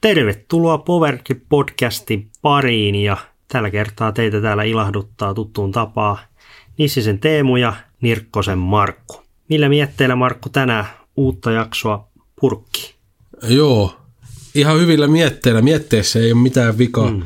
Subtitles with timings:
[0.00, 3.16] Tervetuloa Powergrip podcastin pariin ja
[3.48, 6.18] tällä kertaa teitä täällä ilahduttaa tuttuun tapaa
[6.78, 9.22] Nissisen Teemu ja Nirkkosen Markku.
[9.48, 10.84] Millä mietteillä Markku tänään
[11.16, 12.08] uutta jaksoa
[12.40, 12.94] purkki?
[13.42, 13.96] Joo,
[14.54, 15.62] ihan hyvillä mietteillä.
[15.62, 17.10] Mietteessä ei ole mitään vikaa.
[17.10, 17.22] Mm.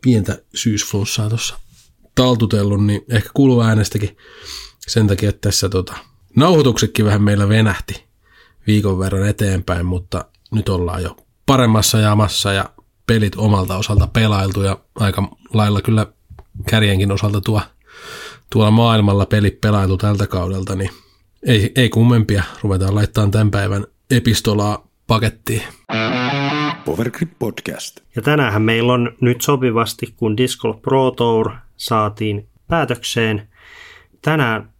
[0.00, 1.58] Pientä syysflunssaa tuossa
[2.14, 4.16] taltutellut, niin ehkä kuuluu äänestäkin
[4.86, 5.94] sen takia, että tässä tota,
[6.36, 8.04] nauhoituksetkin vähän meillä venähti
[8.66, 12.64] viikon verran eteenpäin, mutta nyt ollaan jo paremmassa jamassa ja
[13.06, 16.06] pelit omalta osalta pelailtu ja aika lailla kyllä
[16.68, 17.60] kärjenkin osalta tuo,
[18.50, 20.90] tuolla maailmalla pelit pelailu tältä kaudelta, niin
[21.46, 22.42] ei, ei kummempia.
[22.62, 25.62] Ruvetaan laittamaan tämän päivän epistolaa pakettiin.
[26.84, 28.00] Powergrip Podcast.
[28.16, 33.48] Ja tänään meillä on nyt sopivasti, kun Disc Golf Pro Tour saatiin päätökseen.
[34.22, 34.71] Tänään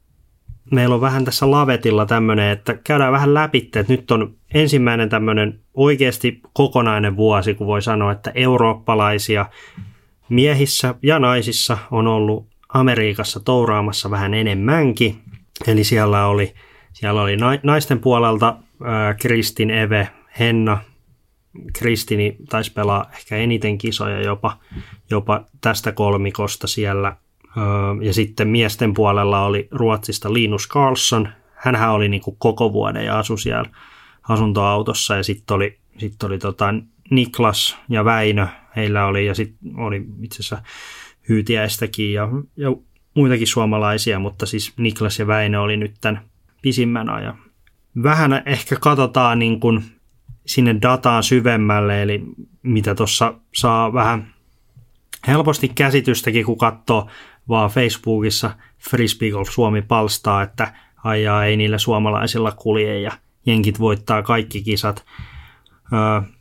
[0.70, 5.60] meillä on vähän tässä lavetilla tämmöinen, että käydään vähän läpi, että nyt on ensimmäinen tämmöinen
[5.74, 9.46] oikeasti kokonainen vuosi, kun voi sanoa, että eurooppalaisia
[10.28, 15.16] miehissä ja naisissa on ollut Amerikassa touraamassa vähän enemmänkin.
[15.66, 16.54] Eli siellä oli,
[16.92, 18.56] siellä oli naisten puolelta
[19.20, 20.78] Kristin, Eve, Henna.
[21.72, 24.56] Kristini taisi pelaa ehkä eniten kisoja jopa,
[25.10, 27.16] jopa tästä kolmikosta siellä
[28.02, 31.28] ja sitten miesten puolella oli Ruotsista Linus Carlson.
[31.54, 33.70] Hänhän oli niin kuin koko vuoden ja asui siellä
[34.28, 35.16] asuntoautossa.
[35.16, 36.74] Ja sitten oli, sit oli tota
[37.10, 40.62] Niklas ja Väinö, heillä oli, ja sitten oli itse asiassa
[41.28, 42.76] Hyytiäistäkin ja, ja
[43.14, 46.22] muitakin suomalaisia, mutta siis Niklas ja Väinö oli nyt tämän
[46.62, 47.38] pisimmän ajan.
[48.02, 49.84] Vähän ehkä katsotaan niin kuin
[50.46, 52.22] sinne dataan syvemmälle, eli
[52.62, 54.32] mitä tuossa saa vähän
[55.26, 57.08] helposti käsitystäkin, kun katsoo
[57.48, 60.74] vaan Facebookissa Frisbee Golf Suomi palstaa, että
[61.04, 63.12] ajaa ei niillä suomalaisilla kulje ja
[63.46, 65.04] jenkit voittaa kaikki kisat,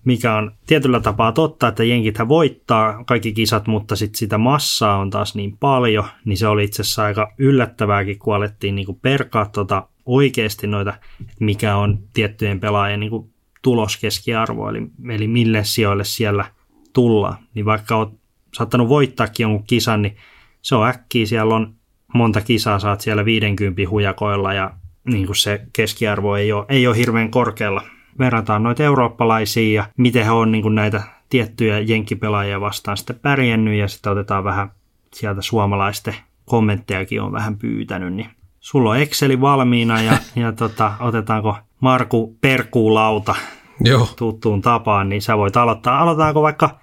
[0.05, 5.09] mikä on tietyllä tapaa totta, että jenkithän voittaa kaikki kisat, mutta sitten sitä massaa on
[5.09, 9.87] taas niin paljon, niin se oli itse asiassa aika yllättävääkin, kun alettiin niin perkaa tota
[10.05, 10.93] oikeasti noita,
[11.39, 16.45] mikä on tiettyjen pelaajien niin tuloskeskiarvo, eli, eli mille sijoille siellä
[16.93, 17.37] tullaan.
[17.53, 18.09] Niin vaikka olet
[18.53, 20.17] saattanut voittaakin jonkun kisan, niin
[20.61, 21.73] se on äkkiä, siellä on
[22.13, 24.73] monta kisaa, saat siellä 50 hujakoilla ja
[25.03, 27.81] niin kuin se keskiarvo ei ole, ei ole hirveän korkealla.
[28.19, 33.79] Verrataan noita eurooppalaisia ja miten he on niin kuin näitä tiettyjä jenkkipelaajia vastaan sitten pärjännyt
[33.79, 34.71] ja sitten otetaan vähän
[35.13, 38.29] sieltä suomalaisten kommenttejakin on vähän pyytänyt, niin
[38.59, 43.35] sulla on Exceli valmiina ja, ja tota, otetaanko Marku Perkuulauta
[43.79, 44.07] Joo.
[44.17, 45.99] tuttuun tapaan, niin sä voit aloittaa.
[45.99, 46.79] Aloitetaanko vaikka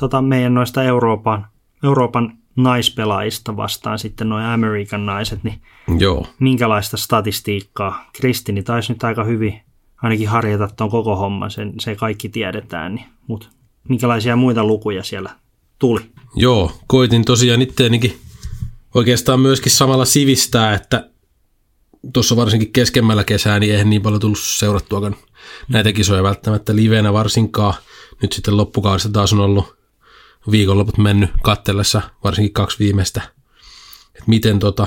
[0.00, 1.46] tota, meidän noista Euroopan,
[1.84, 5.62] Euroopan naispelaajista vastaan sitten noin American naiset, niin
[5.98, 6.26] Joo.
[6.38, 8.10] minkälaista statistiikkaa?
[8.12, 9.60] Kristini taisi nyt aika hyvin
[10.02, 13.48] ainakin harjata tuon koko homman, sen, se kaikki tiedetään, niin, mutta
[13.88, 15.30] minkälaisia muita lukuja siellä
[15.78, 16.00] tuli?
[16.34, 18.18] Joo, koitin tosiaan itteenikin
[18.94, 21.10] oikeastaan myöskin samalla sivistää, että
[22.12, 25.16] tuossa varsinkin keskemmällä kesää niin eihän niin paljon tullut seurattuakaan
[25.68, 27.74] näitä kisoja välttämättä livenä varsinkaan.
[28.22, 29.75] Nyt sitten loppukaudesta taas on ollut
[30.50, 33.22] viikonloput mennyt kattellessa, varsinkin kaksi viimeistä,
[34.08, 34.86] että miten, tota,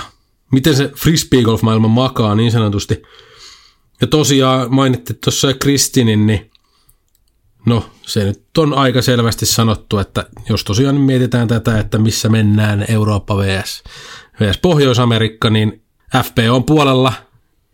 [0.51, 3.01] miten se frisbeegolf-maailma makaa niin sanotusti.
[4.01, 6.51] Ja tosiaan mainittiin tuossa Kristinin, niin
[7.65, 12.85] no se nyt on aika selvästi sanottu, että jos tosiaan mietitään tätä, että missä mennään
[12.87, 13.83] Eurooppa vs.
[14.41, 14.57] vs.
[14.57, 15.81] Pohjois-Amerikka, niin
[16.23, 17.13] FPO puolella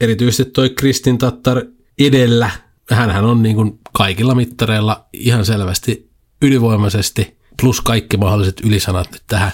[0.02, 1.62] erityisesti toi Kristin Tattar
[2.00, 2.52] edellä.
[2.91, 6.09] Hänhän on niin kuin kaikilla mittareilla ihan selvästi
[6.41, 9.52] ylivoimaisesti plus kaikki mahdolliset ylisanat nyt tähän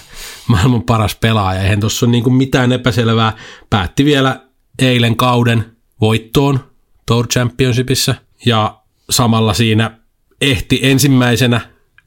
[0.48, 1.62] maailman paras pelaaja.
[1.62, 3.32] Eihän tuossa ole niin kuin mitään epäselvää.
[3.70, 4.40] Päätti vielä
[4.78, 6.60] eilen kauden voittoon
[7.06, 8.14] Tour Championshipissa
[8.46, 8.80] ja
[9.10, 9.98] samalla siinä
[10.40, 11.60] ehti ensimmäisenä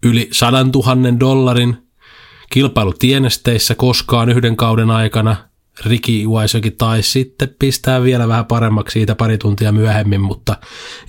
[0.03, 1.77] yli 100 000 dollarin
[2.49, 5.35] kilpailu tienesteissä koskaan yhden kauden aikana.
[5.85, 10.57] Riki Iwaisokin taisi sitten pistää vielä vähän paremmaksi siitä pari tuntia myöhemmin, mutta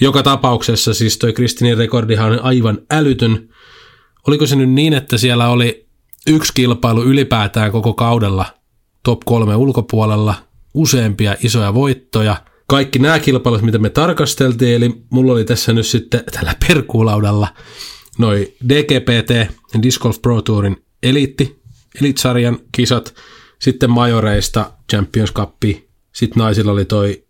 [0.00, 3.49] joka tapauksessa siis toi Kristinin rekordihan on aivan älytön
[4.26, 5.87] oliko se nyt niin, että siellä oli
[6.26, 8.46] yksi kilpailu ylipäätään koko kaudella
[9.02, 10.34] top kolme ulkopuolella,
[10.75, 12.37] useampia isoja voittoja.
[12.67, 17.49] Kaikki nämä kilpailut, mitä me tarkasteltiin, eli mulla oli tässä nyt sitten tällä perkuulaudalla
[18.19, 19.52] noi DGPT,
[19.82, 21.62] Disc Golf Pro Tourin eliitti,
[22.00, 23.14] elitsarjan kisat,
[23.58, 25.62] sitten majoreista Champions Cup,
[26.12, 27.25] sitten naisilla oli toi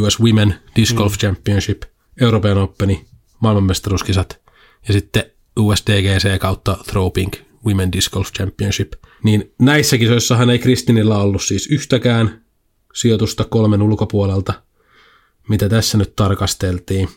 [0.00, 1.18] US Women Disc Golf mm.
[1.18, 1.82] Championship,
[2.20, 3.04] European Openi,
[3.40, 4.40] maailmanmestaruuskisat
[4.88, 5.24] ja sitten
[5.58, 7.36] USDGC kautta Throwpink
[7.66, 8.92] Women Disc Golf Championship.
[9.22, 12.44] Niin näissä kisoissahan ei Kristinillä ollut siis yhtäkään
[12.94, 14.52] sijoitusta kolmen ulkopuolelta,
[15.48, 17.08] mitä tässä nyt tarkasteltiin.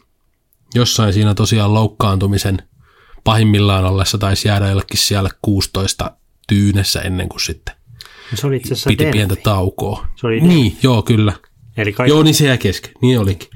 [0.76, 2.58] Jossain siinä tosiaan loukkaantumisen
[3.24, 6.12] pahimmillaan ollessa taisi jäädä jollekin siellä 16
[6.48, 7.78] tyynessä ennen kuin sitten
[8.36, 9.18] se oli itse asiassa piti Delphi.
[9.18, 10.08] pientä taukoa.
[10.16, 11.34] Se oli niin, joo, kyllä.
[11.78, 12.92] Eli kaikki, Joo, niin se jäi kesken.
[13.02, 13.50] Niin olikin.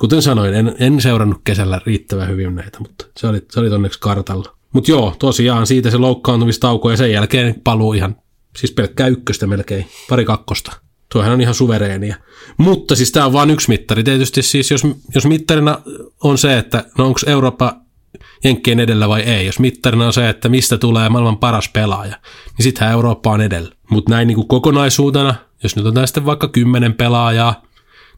[0.00, 4.00] Kuten sanoin, en, en seurannut kesällä riittävän hyvin näitä, mutta se oli, se oli onneksi
[4.00, 4.56] kartalla.
[4.72, 8.16] Mutta joo, tosiaan siitä se loukkaantumistauko ja sen jälkeen paluu ihan,
[8.56, 10.72] siis pelkkää ykköstä melkein, pari kakkosta.
[11.12, 12.16] Tuohan on ihan suvereenia.
[12.56, 14.04] Mutta siis tämä on vain yksi mittari.
[14.04, 14.82] Tietysti siis jos,
[15.14, 15.78] jos mittarina
[16.24, 17.76] on se, että no onko Eurooppa
[18.44, 19.46] Jenkkien edellä vai ei.
[19.46, 22.16] Jos mittarina on se, että mistä tulee maailman paras pelaaja,
[22.58, 23.74] niin sittenhän Eurooppa on edellä.
[23.90, 27.62] Mutta näin niin kokonaisuutena, jos nyt on sitten vaikka kymmenen pelaajaa,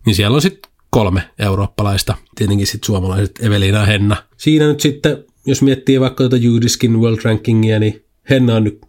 [0.06, 2.14] niin siellä on sitten kolme eurooppalaista.
[2.34, 4.16] Tietenkin sitten suomalaiset Evelina Henna.
[4.36, 8.80] Siinä nyt sitten, jos miettii vaikka tuota Judiskin World Rankingia, niin Henna on nyt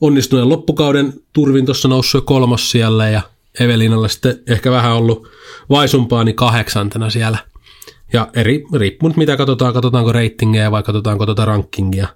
[0.00, 3.22] onnistuneen loppukauden turvin tuossa noussut kolmos siellä ja
[3.60, 5.28] Evelinalla sitten ehkä vähän ollut
[5.70, 7.38] vaisumpaa, niin kahdeksantena siellä.
[8.12, 12.08] Ja eri, riippuu nyt mitä katsotaan, katsotaanko ratingeja vai katsotaanko tuota rankingia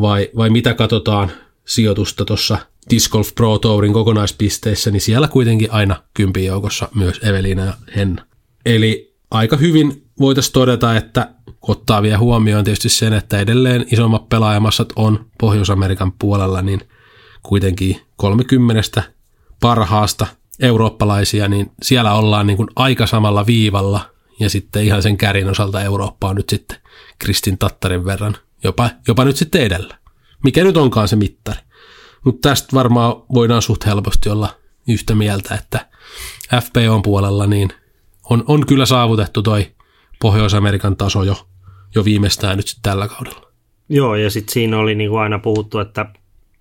[0.00, 1.30] vai, vai mitä katsotaan
[1.64, 2.58] sijoitusta tuossa
[2.90, 8.22] Disc Golf Pro Tourin kokonaispisteissä, niin siellä kuitenkin aina kympin joukossa myös Evelina ja Henna.
[8.66, 11.30] Eli aika hyvin voitaisiin todeta, että
[11.62, 16.80] ottaa vielä huomioon tietysti sen, että edelleen isommat pelaajamassat on Pohjois-Amerikan puolella, niin
[17.42, 19.02] kuitenkin 30
[19.60, 20.26] parhaasta
[20.60, 24.00] eurooppalaisia, niin siellä ollaan niin kuin aika samalla viivalla
[24.40, 26.78] ja sitten ihan sen kärin osalta Eurooppa on nyt sitten
[27.18, 29.98] Kristin Tattarin verran, jopa, jopa nyt sitten edellä.
[30.44, 31.60] Mikä nyt onkaan se mittari.
[32.24, 34.56] Mutta tästä varmaan voidaan suht helposti olla
[34.88, 35.86] yhtä mieltä, että
[36.60, 37.72] FPOn puolella niin
[38.30, 39.66] on, on kyllä saavutettu toi
[40.20, 41.36] Pohjois-Amerikan taso jo,
[41.94, 43.46] jo viimeistään nyt tällä kaudella.
[43.88, 46.06] Joo, ja sitten siinä oli niin aina puhuttu, että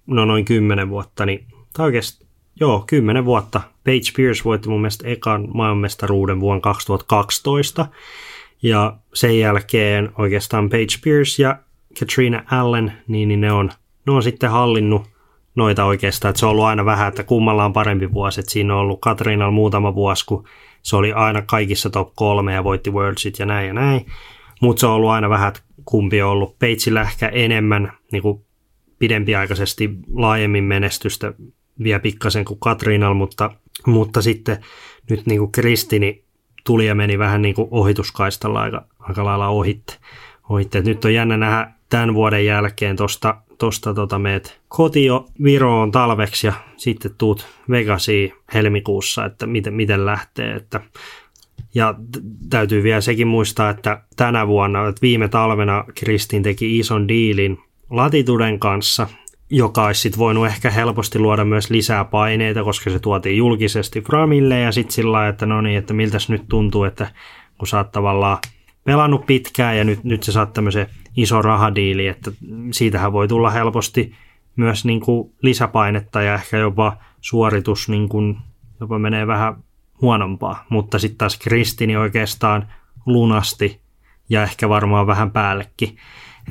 [0.08, 2.26] no noin kymmenen vuotta, niin tai oikeasti,
[2.60, 3.62] joo, kymmenen vuotta.
[3.84, 7.88] Page Pierce voitti mun mielestä ekan maailmanmestaruuden vuonna 2012,
[8.64, 11.60] ja sen jälkeen oikeastaan Page Pierce ja
[12.00, 13.72] Katrina Allen, niin, niin ne, on,
[14.08, 15.08] ne on sitten hallinnut
[15.56, 18.74] noita oikeastaan, että se on ollut aina vähän, että kummalla on parempi vuosi, että siinä
[18.74, 20.48] on ollut Katriinalla muutama vuosi, kun
[20.86, 24.06] se oli aina kaikissa top kolme ja voitti Worldsit ja näin ja näin,
[24.62, 25.54] mutta se on ollut aina vähän,
[25.86, 26.60] kumpi on ollut.
[26.60, 28.46] Peitsillä ehkä enemmän niin kuin
[29.00, 31.34] pidempiaikaisesti laajemmin menestystä
[31.84, 33.52] vielä pikkasen kuin Katriinalla, mutta,
[33.86, 34.58] mutta sitten
[35.10, 36.24] nyt niin kuin Kristini
[36.64, 39.94] tuli ja meni vähän niin kuin ohituskaistalla aika, aika lailla ohitte.
[40.50, 40.82] ohitte.
[40.82, 46.54] Nyt on jännä nähdä tämän vuoden jälkeen tuosta tosta tota meet kotio Viroon talveksi ja
[46.78, 50.56] sitten tuut Vegasiin helmikuussa, että miten, miten lähtee.
[50.56, 50.82] Että
[51.76, 51.96] ja
[52.50, 57.58] täytyy vielä sekin muistaa, että tänä vuonna, että viime talvena Kristin teki ison diilin
[57.90, 59.08] Latituden kanssa,
[59.50, 64.60] joka olisi sit voinut ehkä helposti luoda myös lisää paineita, koska se tuotiin julkisesti Framille
[64.60, 67.08] ja sitten sillä lailla, että no niin, että miltäs nyt tuntuu, että
[67.58, 68.38] kun sä oot tavallaan
[68.84, 72.32] pelannut pitkään ja nyt, nyt sä saat tämmöisen iso rahadiili, että
[72.72, 74.16] siitähän voi tulla helposti
[74.56, 78.38] myös niin kuin lisäpainetta ja ehkä jopa suoritus niin kuin
[78.80, 79.64] jopa menee vähän
[80.02, 82.68] huonompaa, mutta sitten taas Kristini oikeastaan
[83.06, 83.82] lunasti
[84.30, 85.98] ja ehkä varmaan vähän päällekin.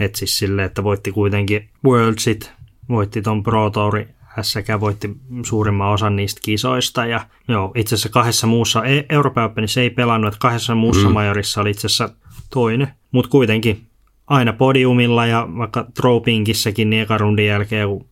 [0.00, 2.52] Että siis silleen, että voitti kuitenkin Worldsit,
[2.88, 4.08] voitti ton Pro Touri
[4.42, 7.06] sekä voitti suurimman osan niistä kisoista.
[7.06, 11.14] Ja joo, itse asiassa kahdessa muussa, Euroopan Openissa ei pelannut, että kahdessa muussa mm.
[11.14, 12.10] majorissa oli itse asiassa
[12.50, 12.88] toinen.
[13.12, 13.86] Mutta kuitenkin
[14.26, 18.08] aina podiumilla ja vaikka Tropinkissäkin niin eka rundin jälkeen joku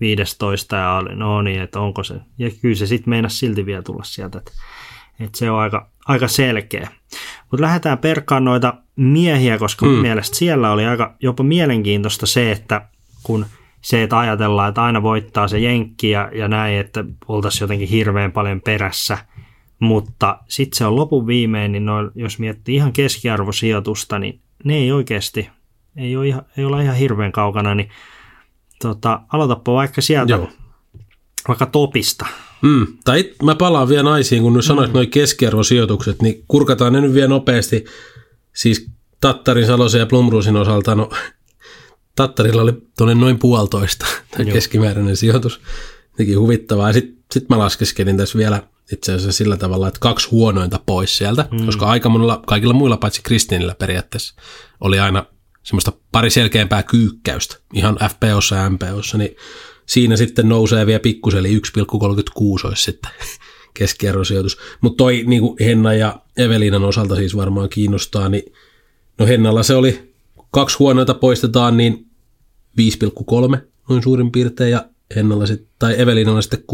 [0.00, 2.14] 15 ja oli, no niin, että onko se.
[2.38, 4.52] Ja kyllä se sitten meinasi silti vielä tulla sieltä, että,
[5.20, 6.88] että se on aika, aika selkeä.
[7.50, 9.92] Mutta lähdetään perkaan noita miehiä, koska mm.
[9.92, 12.88] mielestä siellä oli aika jopa mielenkiintoista se, että
[13.22, 13.46] kun
[13.80, 18.32] se, että ajatellaan, että aina voittaa se jenkki ja, ja näin, että oltaisiin jotenkin hirveän
[18.32, 19.18] paljon perässä,
[19.78, 24.92] mutta sitten se on lopun viimein, niin noin, jos miettii ihan keskiarvosijoitusta, niin ne ei
[24.92, 25.48] oikeasti,
[25.96, 27.88] ei, ole ihan, ei olla ihan hirveän kaukana, niin
[28.82, 30.48] tota, aloitapa vaikka sieltä, Joo.
[31.48, 32.26] vaikka topista.
[32.62, 34.94] Mm, tai mä palaan vielä naisiin, kun nyt sanoit mm.
[34.94, 37.84] noin keskiarvosijoitukset, niin kurkataan ne nyt vielä nopeasti.
[38.52, 41.10] Siis Tattarin, Salosen ja Plumruusin osalta, no
[42.16, 44.06] Tattarilla oli tuonne noin puolitoista
[44.52, 45.60] keskimääräinen sijoitus.
[46.16, 46.92] Teki huvittavaa.
[46.92, 51.48] Sitten sit mä laskeskelin tässä vielä itse asiassa sillä tavalla, että kaksi huonointa pois sieltä,
[51.50, 51.66] mm.
[51.66, 54.34] koska aika monella, kaikilla muilla paitsi Kristinillä periaatteessa
[54.80, 55.26] oli aina
[55.62, 59.36] semmoista pari selkeämpää kyykkäystä, ihan FPOssa ja MPOssa, niin
[59.86, 63.10] siinä sitten nousee vielä pikkusen, eli 1,36 olisi sitten
[63.78, 64.58] keskiarvosijoitus.
[64.80, 68.52] Mutta toi niin kuin Henna ja Evelinan osalta siis varmaan kiinnostaa, niin
[69.18, 70.14] no Hennalla se oli
[70.50, 72.06] kaksi huonoita poistetaan, niin
[72.80, 76.66] 5,3 noin suurin piirtein, ja Hennalla sit, tai Evelinalla sitten 6,2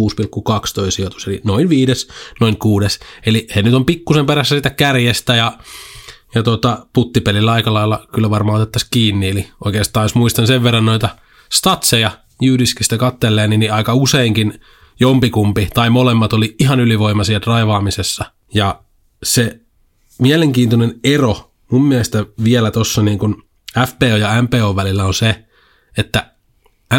[0.75, 2.09] toi sijoitus, eli noin viides,
[2.41, 3.01] noin kuudes.
[3.27, 5.59] Eli he nyt on pikkusen perässä sitä kärjestä, ja,
[6.35, 9.29] Ja tota, puttipelillä aika lailla kyllä varmaan otettaisiin kiinni.
[9.29, 11.09] Eli oikeastaan jos muistan sen verran noita
[11.53, 12.11] statseja
[12.41, 14.61] Jydiskistä kattelleen, niin aika useinkin
[15.01, 18.25] jompikumpi tai molemmat oli ihan ylivoimaisia draivaamisessa.
[18.55, 18.83] Ja
[19.23, 19.61] se
[20.19, 23.19] mielenkiintoinen ero mun mielestä vielä tuossa niin
[23.87, 25.45] FPO ja MPO välillä on se,
[25.99, 26.32] että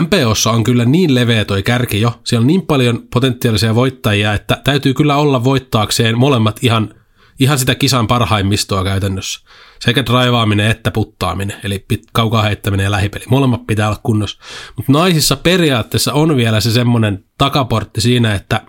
[0.01, 4.61] MPOssa on kyllä niin leveä toi kärki jo, siellä on niin paljon potentiaalisia voittajia, että
[4.63, 6.93] täytyy kyllä olla voittaakseen molemmat ihan,
[7.39, 9.39] ihan sitä kisan parhaimmistoa käytännössä.
[9.79, 13.25] Sekä draivaaminen että puttaaminen, eli pit, kaukaa heittäminen ja lähipeli.
[13.29, 14.39] Molemmat pitää olla kunnossa.
[14.75, 18.61] Mutta naisissa periaatteessa on vielä se semmoinen takaportti siinä, että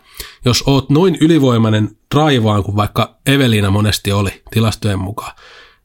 [0.44, 5.32] jos oot noin ylivoimainen draivaan kuin vaikka Evelina monesti oli tilastojen mukaan,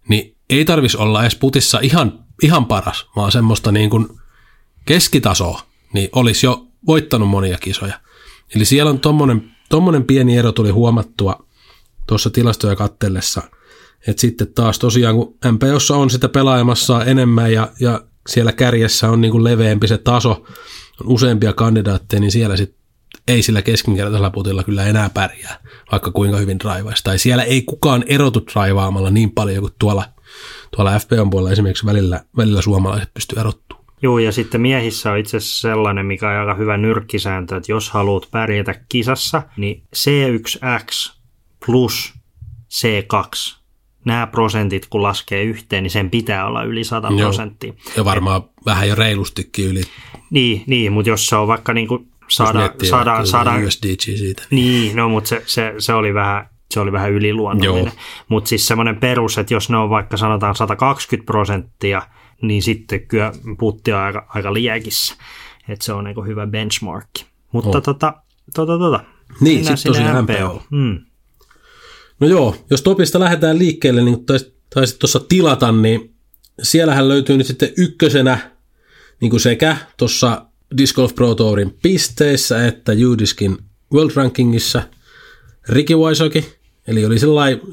[0.08, 4.19] niin ei tarvis olla edes putissa ihan, ihan paras, vaan semmoista niin kuin
[4.90, 5.62] keskitasoa,
[5.94, 8.00] niin olisi jo voittanut monia kisoja.
[8.56, 11.46] Eli siellä on tommonen, tommonen pieni ero tuli huomattua
[12.08, 13.42] tuossa tilastoja kattellessa,
[14.08, 19.22] että sitten taas tosiaan kun MPOssa on sitä pelaajamassa enemmän ja, ja siellä kärjessä on
[19.22, 20.32] niin kuin leveämpi se taso,
[21.02, 22.80] on useampia kandidaatteja, niin siellä sitten
[23.28, 25.60] ei sillä keskinkertaisella putilla kyllä enää pärjää,
[25.92, 27.04] vaikka kuinka hyvin draivaisi.
[27.04, 30.06] Tai siellä ei kukaan erotu draivaamalla niin paljon kuin tuolla,
[30.76, 33.79] tuolla FPOn puolella esimerkiksi välillä, välillä suomalaiset pystyy erottumaan.
[34.02, 37.90] Joo, ja sitten miehissä on itse asiassa sellainen, mikä on aika hyvä nyrkkisääntö, että jos
[37.90, 41.14] haluat pärjätä kisassa, niin C1X
[41.66, 42.14] plus
[42.70, 43.58] C2,
[44.06, 47.74] nämä prosentit kun laskee yhteen, niin sen pitää olla yli 100 prosenttia.
[47.98, 49.82] Ja varmaan Et, vähän jo reilustikin yli.
[50.30, 54.44] Niin, niin mutta jos se on vaikka niin kuin saada, saada, saada, USDG siitä.
[54.52, 57.94] Niin, no mutta se, se, se oli vähän se oli vähän yliluonnollinen.
[58.28, 62.02] Mutta siis semmoinen perus, että jos ne on vaikka sanotaan 120 prosenttia,
[62.42, 65.16] niin sitten kyllä putti on aika, aika liekissä.
[65.70, 67.10] Että se on niin hyvä benchmark.
[67.52, 67.84] Mutta oh.
[67.84, 68.14] tota,
[68.56, 69.04] tota, tota.
[69.42, 70.34] Niin, sitten tosiaan MPO.
[70.34, 70.64] MPO.
[70.70, 71.00] Mm.
[72.20, 74.26] No joo, jos topista lähdetään liikkeelle, niin
[74.74, 76.16] taisit tuossa tilata, niin
[76.62, 78.52] siellähän löytyy nyt sitten ykkösenä
[79.22, 80.46] niin kuin sekä tuossa
[80.78, 83.58] Disc Golf Pro Tourin pisteissä että Udiskin
[83.94, 84.84] World Rankingissa
[85.70, 86.46] Ricky Waisoki,
[86.90, 87.18] eli oli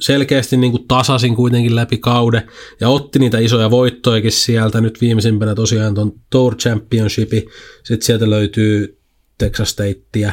[0.00, 2.42] selkeästi niin kuin tasasin kuitenkin läpi kauden
[2.80, 4.80] ja otti niitä isoja voittojakin sieltä.
[4.80, 7.46] Nyt viimeisimpänä tosiaan tuon Tour Championshipi,
[7.84, 8.98] sitten sieltä löytyy
[9.38, 10.32] Texas Statea,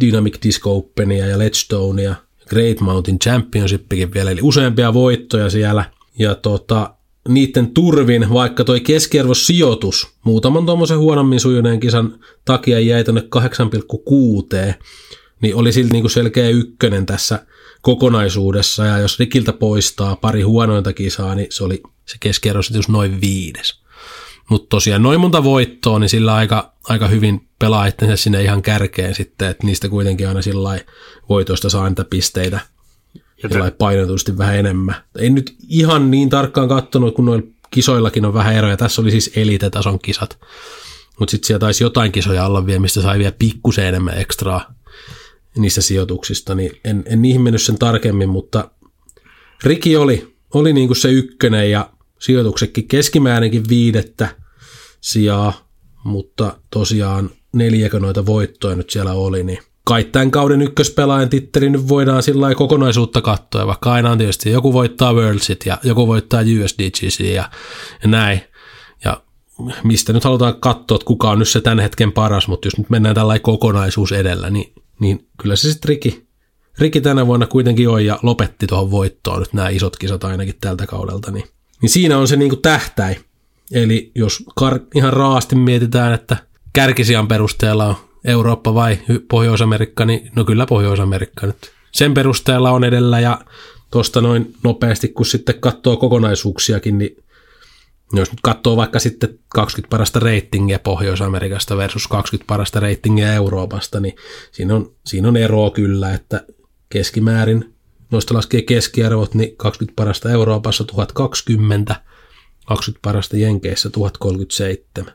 [0.00, 2.14] Dynamic Disc Openia ja Ledgestonea,
[2.48, 5.84] Great Mountain Championshipikin vielä, eli useampia voittoja siellä.
[6.18, 6.94] Ja tota,
[7.28, 14.74] niiden turvin, vaikka toi keskiarvosijoitus muutaman tuommoisen huonommin sujuneen kisan takia jäi tuonne 8,6,
[15.42, 17.46] niin oli silti niin kuin selkeä ykkönen tässä
[17.82, 23.80] kokonaisuudessa, ja jos Rikiltä poistaa pari huonointa kisaa, niin se oli se keskiarvosijoitus noin viides.
[24.50, 29.14] Mutta tosiaan noin monta voittoa, niin sillä aika, aika hyvin pelaa itsensä sinne ihan kärkeen
[29.14, 30.80] sitten, että niistä kuitenkin aina sillä
[31.28, 32.60] voitoista saa niitä pisteitä
[33.42, 34.94] ja painotusti vähän enemmän.
[35.18, 38.76] En nyt ihan niin tarkkaan katsonut, kun noilla kisoillakin on vähän eroja.
[38.76, 40.38] Tässä oli siis elite-tason kisat.
[41.18, 44.74] Mutta sitten siellä taisi jotain kisoja olla vielä, mistä sai vielä pikkusen enemmän ekstraa
[45.58, 46.54] niistä sijoituksista.
[46.54, 48.70] Niin en, en niihin mennyt sen tarkemmin, mutta
[49.64, 54.28] Riki oli, oli niinku se ykkönen ja sijoituksetkin keskimäärinkin viidettä
[55.00, 55.68] sijaa,
[56.04, 61.88] mutta tosiaan neljäkö noita voittoja nyt siellä oli, niin kai tämän kauden ykköspelaajan titteli nyt
[61.88, 67.20] voidaan sillä kokonaisuutta katsoa, vaikka aina on tietysti joku voittaa Worldsit ja joku voittaa USDGC
[67.20, 67.50] ja,
[68.02, 68.40] ja näin.
[69.04, 69.22] Ja
[69.84, 72.90] mistä nyt halutaan katsoa, että kuka on nyt se tämän hetken paras, mutta jos nyt
[72.90, 76.26] mennään tällainen kokonaisuus edellä, niin, niin kyllä se sitten Riki,
[76.78, 80.86] Riki tänä vuonna kuitenkin on ja lopetti tuohon voittoon nyt nämä isot kisat ainakin tältä
[80.86, 81.44] kaudelta, niin,
[81.82, 83.16] niin siinä on se niin kuin tähtäi.
[83.72, 86.36] Eli jos kar- ihan raasti mietitään, että
[86.72, 88.98] kärkisijan perusteella on Eurooppa vai
[89.30, 91.72] Pohjois-Amerikka, niin no kyllä Pohjois-Amerikka nyt.
[91.92, 93.40] Sen perusteella on edellä ja
[93.90, 97.16] tuosta noin nopeasti, kun sitten katsoo kokonaisuuksiakin, niin
[98.12, 104.14] jos nyt katsoo vaikka sitten 20 parasta reitingiä Pohjois-Amerikasta versus 20 parasta reitingiä Euroopasta, niin
[104.52, 106.46] siinä on, siinä on eroa kyllä, että
[106.88, 107.74] keskimäärin
[108.10, 111.96] noista laskee keskiarvot, niin 20 parasta Euroopassa 1020,
[112.66, 115.12] 20 parasta Jenkeissä 1037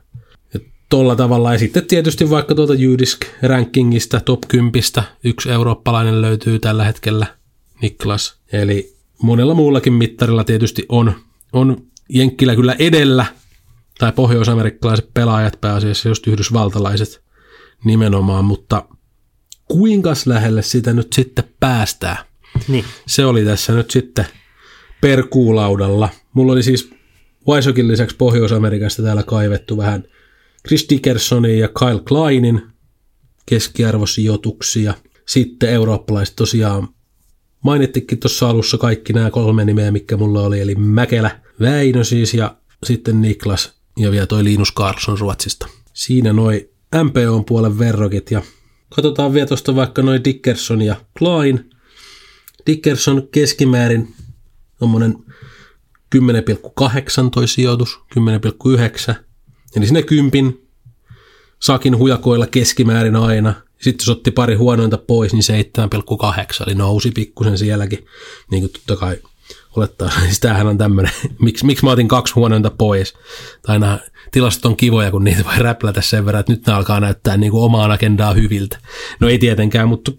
[0.88, 1.52] tolla tavalla.
[1.52, 4.72] Ja sitten tietysti vaikka tuolta Jydisk-rankingista, top 10,
[5.24, 7.26] yksi eurooppalainen löytyy tällä hetkellä,
[7.82, 8.38] Niklas.
[8.52, 11.12] Eli monella muullakin mittarilla tietysti on,
[11.52, 13.26] on Jenkkilä kyllä edellä,
[13.98, 17.24] tai pohjoisamerikkalaiset pelaajat pääasiassa, just yhdysvaltalaiset
[17.84, 18.88] nimenomaan, mutta
[19.68, 22.16] kuinka lähelle sitä nyt sitten päästään?
[22.68, 22.84] Niin.
[23.06, 24.26] Se oli tässä nyt sitten
[25.00, 26.08] perkuulaudalla.
[26.32, 26.90] Mulla oli siis
[27.46, 30.04] Vaisokin lisäksi Pohjois-Amerikasta täällä kaivettu vähän
[30.66, 32.62] Chris Dickersonin ja Kyle Kleinin
[33.46, 34.94] keskiarvosijoituksia.
[35.26, 36.88] Sitten eurooppalaiset tosiaan
[37.64, 42.56] mainittikin tuossa alussa kaikki nämä kolme nimeä, mikä mulla oli, eli Mäkelä, Väinö siis ja
[42.84, 45.66] sitten Niklas ja vielä toi Linus Carlson Ruotsista.
[45.92, 46.70] Siinä noi
[47.04, 48.42] MPOn puolen verrokit ja
[48.94, 51.70] katsotaan vielä tuosta vaikka noin Dickerson ja Klein.
[52.66, 54.14] Dickerson keskimäärin
[54.78, 55.14] tuommoinen
[56.16, 56.20] 10,8
[57.32, 58.00] toi sijoitus,
[59.08, 59.14] 10,9.
[59.76, 60.68] Eli sinne kympin
[61.62, 63.54] sakin hujakoilla keskimäärin aina.
[63.84, 65.42] Sitten jos otti pari huonointa pois, niin
[66.62, 68.06] 7,8, eli nousi pikkusen sielläkin.
[68.50, 69.16] Niin kuin totta kai
[69.76, 71.12] olettaa, siis tämähän on tämmöinen,
[71.44, 73.14] miksi, miksi mä otin kaksi huonointa pois.
[73.66, 73.98] Tai nämä
[74.30, 77.52] tilastot on kivoja, kun niitä voi räplätä sen verran, että nyt ne alkaa näyttää niin
[77.52, 78.78] kuin omaa agendaa hyviltä.
[79.20, 80.12] No ei tietenkään, mutta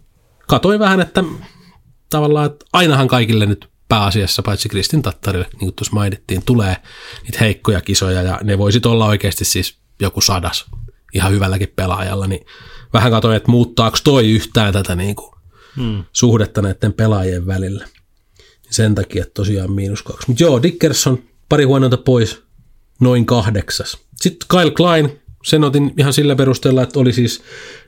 [0.47, 1.23] katoin vähän, että
[2.09, 6.77] tavallaan, että ainahan kaikille nyt pääasiassa, paitsi Kristin Tattarille, niin kuin tuossa mainittiin, tulee
[7.23, 10.65] niitä heikkoja kisoja, ja ne voisit olla oikeasti siis joku sadas
[11.13, 12.45] ihan hyvälläkin pelaajalla, niin
[12.95, 15.35] vähän katsoin, että muuttaako toi yhtään tätä niin kuin
[15.75, 16.03] hmm.
[16.13, 17.87] suhdetta näiden pelaajien välillä.
[18.71, 20.27] Sen takia tosiaan miinus kaksi.
[20.27, 22.43] Mutta joo, Dickerson, pari huonoita pois,
[22.99, 23.97] noin kahdeksas.
[24.15, 27.41] Sitten Kyle Klein, sen otin ihan sillä perusteella, että oli siis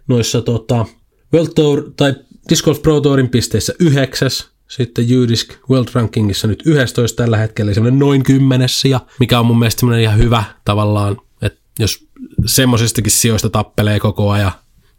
[0.08, 0.86] noissa tota,
[1.34, 2.16] World Tour tai
[2.50, 8.00] Disc Golf Pro Tourin pisteissä yhdeksäs, sitten Jydisk World Rankingissa nyt 11 tällä hetkellä, semmoinen
[8.00, 12.08] noin kymmenessä, mikä on mun mielestä semmoinen ihan hyvä tavallaan, että jos
[12.46, 14.52] semmoisestakin sijoista tappelee koko ajan,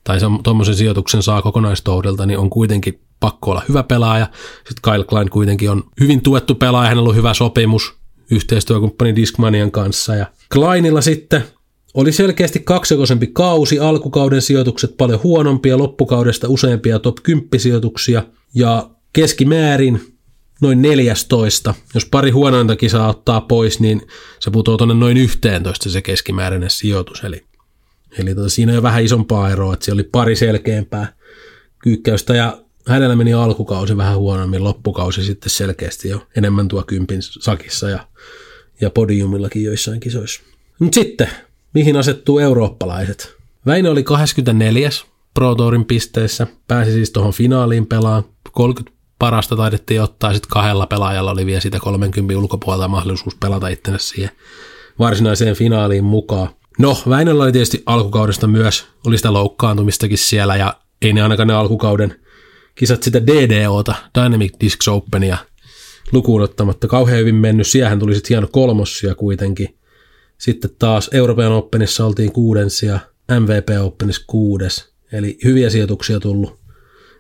[0.09, 4.27] tai tuommoisen sijoituksen saa kokonaistoudelta, niin on kuitenkin pakko olla hyvä pelaaja.
[4.69, 7.95] Sitten Kyle Klein kuitenkin on hyvin tuettu pelaaja, hänellä on hyvä sopimus
[8.31, 10.15] yhteistyökumppani Discmanian kanssa.
[10.15, 11.45] Ja Kleinilla sitten
[11.95, 18.23] oli selkeästi kaksikoisempi kausi, alkukauden sijoitukset paljon huonompia, loppukaudesta useampia top 10 sijoituksia
[18.55, 20.01] ja keskimäärin
[20.61, 21.75] noin 14.
[21.95, 24.03] Jos pari huonointa kisaa ottaa pois, niin
[24.41, 27.25] se putoaa tuonne noin 11 se keskimääräinen sijoitus.
[27.25, 27.48] Eli,
[28.19, 31.13] eli tota, siinä on vähän isompaa eroa, että siellä oli pari selkeämpää
[31.83, 37.91] kyykkäystä ja hänellä meni alkukausi vähän huonommin, loppukausi sitten selkeästi jo enemmän tuo kympin sakissa
[37.91, 38.07] ja,
[38.81, 40.41] ja podiumillakin joissain kisoissa.
[40.79, 41.29] Mutta sitten,
[41.75, 43.37] mihin asettuu eurooppalaiset?
[43.67, 44.91] Väinö oli 24.
[45.35, 48.25] Pro Tourin pisteissä, pääsi siis tuohon finaaliin pelaan.
[48.53, 54.09] 30 parasta taidettiin ottaa, sitten kahdella pelaajalla oli vielä sitä 30 ulkopuolella mahdollisuus pelata itsensä
[54.09, 54.31] siihen
[54.99, 56.49] varsinaiseen finaaliin mukaan.
[56.79, 61.55] No, Väinöllä oli tietysti alkukaudesta myös, oli sitä loukkaantumistakin siellä ja ei ne ainakaan ne
[61.55, 62.15] alkukauden
[62.75, 65.37] kisat sitä DDOta, Dynamic Discs Openia,
[66.13, 67.67] lukuun ottamatta kauhean hyvin mennyt.
[67.67, 69.79] Siihen tuli sitten hieno kolmossia kuitenkin.
[70.39, 72.99] Sitten taas Euroopan Openissa oltiin kuudens ja
[73.41, 74.93] MVP Openissa kuudes.
[75.13, 76.59] Eli hyviä sijoituksia tullut.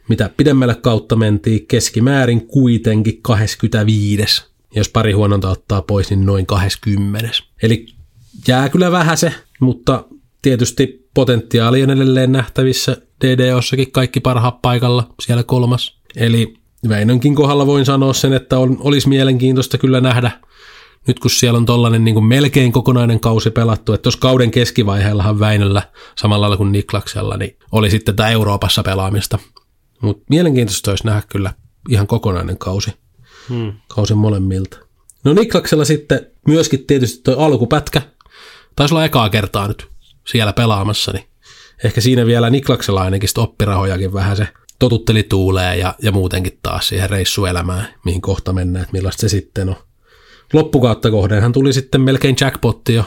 [0.08, 4.42] Mitä pidemmälle kautta mentiin, keskimäärin kuitenkin 25.
[4.74, 7.30] Jos pari huononta ottaa pois, niin noin 20.
[7.62, 7.86] Eli
[8.48, 10.04] jää kyllä vähän se, mutta
[10.42, 15.98] tietysti potentiaali on edelleen nähtävissä DDOssakin kaikki parhaat paikalla, siellä kolmas.
[16.16, 16.54] Eli
[16.88, 20.30] Väinönkin kohdalla voin sanoa sen, että on, olisi mielenkiintoista kyllä nähdä,
[21.06, 25.40] nyt kun siellä on tollainen niin kuin melkein kokonainen kausi pelattu, että tuossa kauden keskivaiheellahan
[25.40, 25.82] Väinöllä,
[26.18, 29.38] samalla lailla kuin Niklaksella, niin oli sitten tämä Euroopassa pelaamista.
[30.02, 31.52] Mutta mielenkiintoista olisi nähdä kyllä
[31.88, 32.92] ihan kokonainen kausi,
[33.48, 33.72] hmm.
[33.88, 34.78] kausi molemmilta.
[35.24, 38.02] No Niklaksella sitten myöskin tietysti tuo alkupätkä,
[38.78, 39.88] taisi olla ekaa kertaa nyt
[40.26, 41.24] siellä pelaamassa, niin
[41.84, 47.10] ehkä siinä vielä Niklaksella ainakin oppirahojakin vähän se totutteli tuuleen ja, ja muutenkin taas siihen
[47.10, 49.76] reissuelämään, mihin kohta mennään, että millaista se sitten on.
[50.52, 53.04] Loppukautta kohden hän tuli sitten melkein jackpotti jo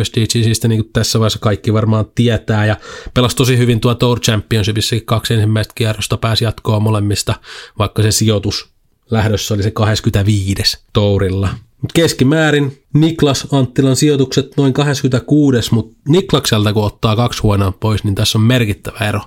[0.00, 2.76] USDGCistä, niin kuin tässä vaiheessa kaikki varmaan tietää, ja
[3.14, 7.34] pelasi tosi hyvin tuo Tour Championshipissakin kaksi ensimmäistä kierrosta, pääsi jatkoa molemmista,
[7.78, 8.68] vaikka se sijoitus
[9.10, 10.78] lähdössä oli se 25.
[10.92, 11.48] Tourilla.
[11.84, 18.14] Mut keskimäärin Niklas Anttilan sijoitukset noin 26, mutta Niklakselta kun ottaa kaksi huonoa pois, niin
[18.14, 19.20] tässä on merkittävä ero.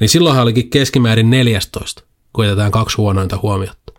[0.00, 3.92] Eli silloinhan olikin keskimäärin 14, kun jätetään kaksi huonointa huomiota.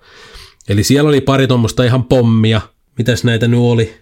[0.69, 2.61] Eli siellä oli pari tuommoista ihan pommia.
[2.97, 3.93] Mitäs näitä nyt oli?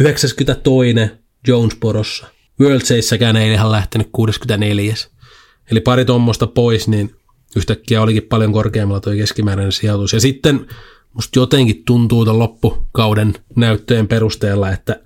[0.00, 0.84] 92.
[1.48, 2.26] Jonesborossa.
[2.60, 4.94] World Seissäkään ei ihan lähtenyt 64.
[5.70, 7.16] Eli pari tuommoista pois, niin
[7.56, 10.12] yhtäkkiä olikin paljon korkeammalla tuo keskimääräinen sijoitus.
[10.12, 10.66] Ja sitten
[11.14, 15.00] musta jotenkin tuntuu tämän loppukauden näyttöjen perusteella, että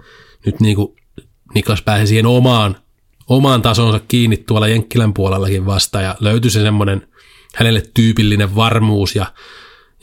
[0.47, 0.97] nyt niin kuin
[1.55, 2.77] Niklas pääsi siihen omaan,
[3.29, 7.09] omaan tasonsa kiinni tuolla Jenkkilän puolellakin vasta ja löytyi se semmoinen
[7.55, 9.27] hänelle tyypillinen varmuus ja,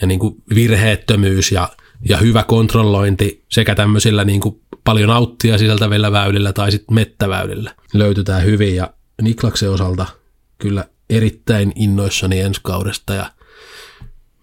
[0.01, 1.69] ja niin kuin virheettömyys ja,
[2.09, 7.75] ja hyvä kontrollointi sekä tämmöisillä niin kuin paljon auttia sisältävillä väylillä tai sitten mettäväylillä.
[7.93, 10.05] Löytytään hyvin ja Niklaksen osalta
[10.57, 13.31] kyllä erittäin innoissani ensi kaudesta ja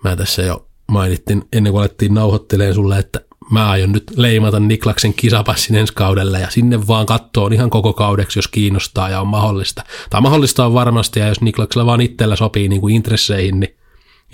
[0.04, 5.14] mä tässä jo mainittiin ennen kuin alettiin nauhoittelemaan sulle, että mä aion nyt leimata Niklaksen
[5.14, 9.82] kisapassin ensi kaudelle ja sinne vaan kattoon ihan koko kaudeksi, jos kiinnostaa ja on mahdollista.
[10.10, 13.76] Tai mahdollista on varmasti ja jos Niklaksella vaan itsellä sopii niin kuin intresseihin, niin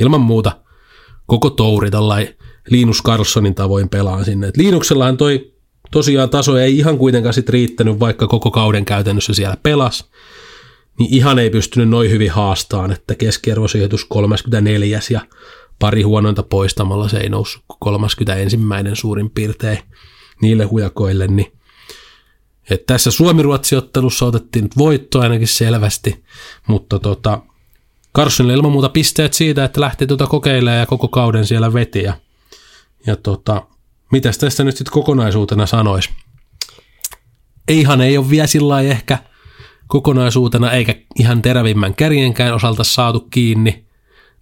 [0.01, 0.53] ilman muuta
[1.27, 2.35] koko touri tällainen
[2.71, 4.49] Linus Carlsonin tavoin pelaan sinne.
[4.49, 5.53] Et Linuxellahan toi
[5.90, 10.11] tosiaan taso ei ihan kuitenkaan sit riittänyt, vaikka koko kauden käytännössä siellä pelas,
[10.99, 15.21] niin ihan ei pystynyt noin hyvin haastaan, että keskiarvosijoitus 34 ja
[15.78, 18.58] pari huonointa poistamalla se ei noussut 31
[18.94, 19.78] suurin piirtein
[20.42, 21.52] niille hujakoille, niin
[22.70, 26.24] et tässä Suomi-Ruotsi-ottelussa otettiin nyt voitto ainakin selvästi,
[26.66, 27.42] mutta tota,
[28.16, 32.02] Carlsonille ilman muuta pisteet siitä, että lähti tuota kokeilemaan ja koko kauden siellä veti.
[32.02, 32.14] Ja,
[33.06, 33.66] ja tota,
[34.12, 36.10] mitäs tästä nyt sitten kokonaisuutena sanois?
[37.68, 39.18] Eihan ei ole vielä sillä ehkä
[39.86, 43.86] kokonaisuutena eikä ihan terävimmän kärjenkään osalta saatu kiinni,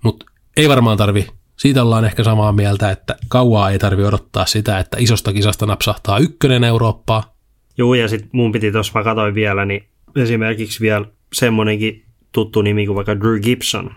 [0.02, 1.26] mutta ei varmaan tarvi.
[1.56, 6.18] Siitä ollaan ehkä samaa mieltä, että kauaa ei tarvi odottaa sitä, että isosta kisasta napsahtaa
[6.18, 7.34] ykkönen Eurooppaa.
[7.78, 12.86] Joo, ja sitten mun piti tuossa, mä katsoin vielä, niin esimerkiksi vielä semmoinenkin tuttu nimi
[12.86, 13.90] kuin vaikka Drew Gibson,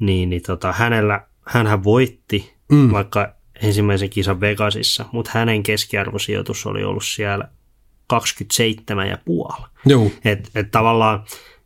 [0.00, 2.92] niin, niin tota, hänellä, hänhän voitti mm.
[2.92, 7.48] vaikka ensimmäisen kisan Vegasissa, mutta hänen keskiarvosijoitus oli ollut siellä
[8.12, 9.64] 27,5.
[9.86, 10.10] Joo.
[10.24, 11.24] Et, et tavallaan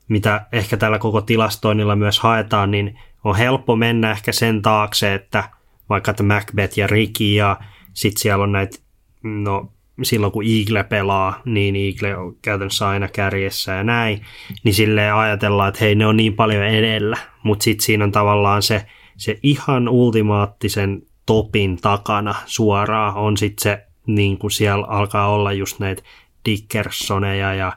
[0.09, 5.45] mitä ehkä tällä koko tilastoinnilla myös haetaan, niin on helppo mennä ehkä sen taakse, että
[5.89, 7.61] vaikka että Macbeth ja Ricky ja
[7.93, 8.79] sitten siellä on näitä,
[9.23, 14.21] no silloin kun Eagle pelaa, niin Eagle on käytännössä aina kärjessä ja näin,
[14.65, 18.63] niin silleen ajatellaan, että hei ne on niin paljon edellä, mutta sitten siinä on tavallaan
[18.63, 25.53] se, se ihan ultimaattisen topin takana suoraan on sitten se, niin kuin siellä alkaa olla
[25.53, 26.03] just näitä
[26.45, 27.73] Dickersoneja ja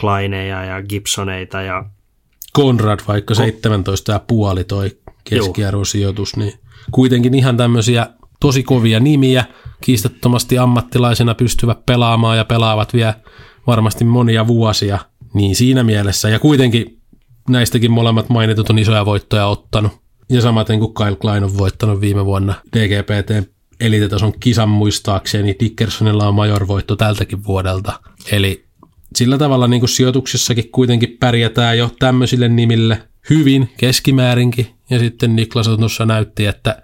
[0.00, 1.84] Kleineja ja Gibsoneita ja
[2.52, 4.90] Konrad vaikka 17 ja puoli toi
[5.24, 6.52] keskiarvosijoitus, niin
[6.90, 8.06] kuitenkin ihan tämmöisiä
[8.40, 9.44] tosi kovia nimiä,
[9.80, 13.14] kiistattomasti ammattilaisena pystyvät pelaamaan ja pelaavat vielä
[13.66, 14.98] varmasti monia vuosia,
[15.34, 17.00] niin siinä mielessä, ja kuitenkin
[17.48, 19.92] näistäkin molemmat mainitut on isoja voittoja ottanut,
[20.30, 26.34] ja samaten kuin Kyle Klein on voittanut viime vuonna DGPT elitetason kisan muistaakseni, Dickersonilla on
[26.34, 28.00] major voitto tältäkin vuodelta,
[28.32, 28.64] eli
[29.16, 35.68] sillä tavalla niin kuin sijoituksessakin kuitenkin pärjätään jo tämmöisille nimille hyvin keskimäärinkin, ja sitten Niklas
[35.78, 36.82] tuossa näytti, että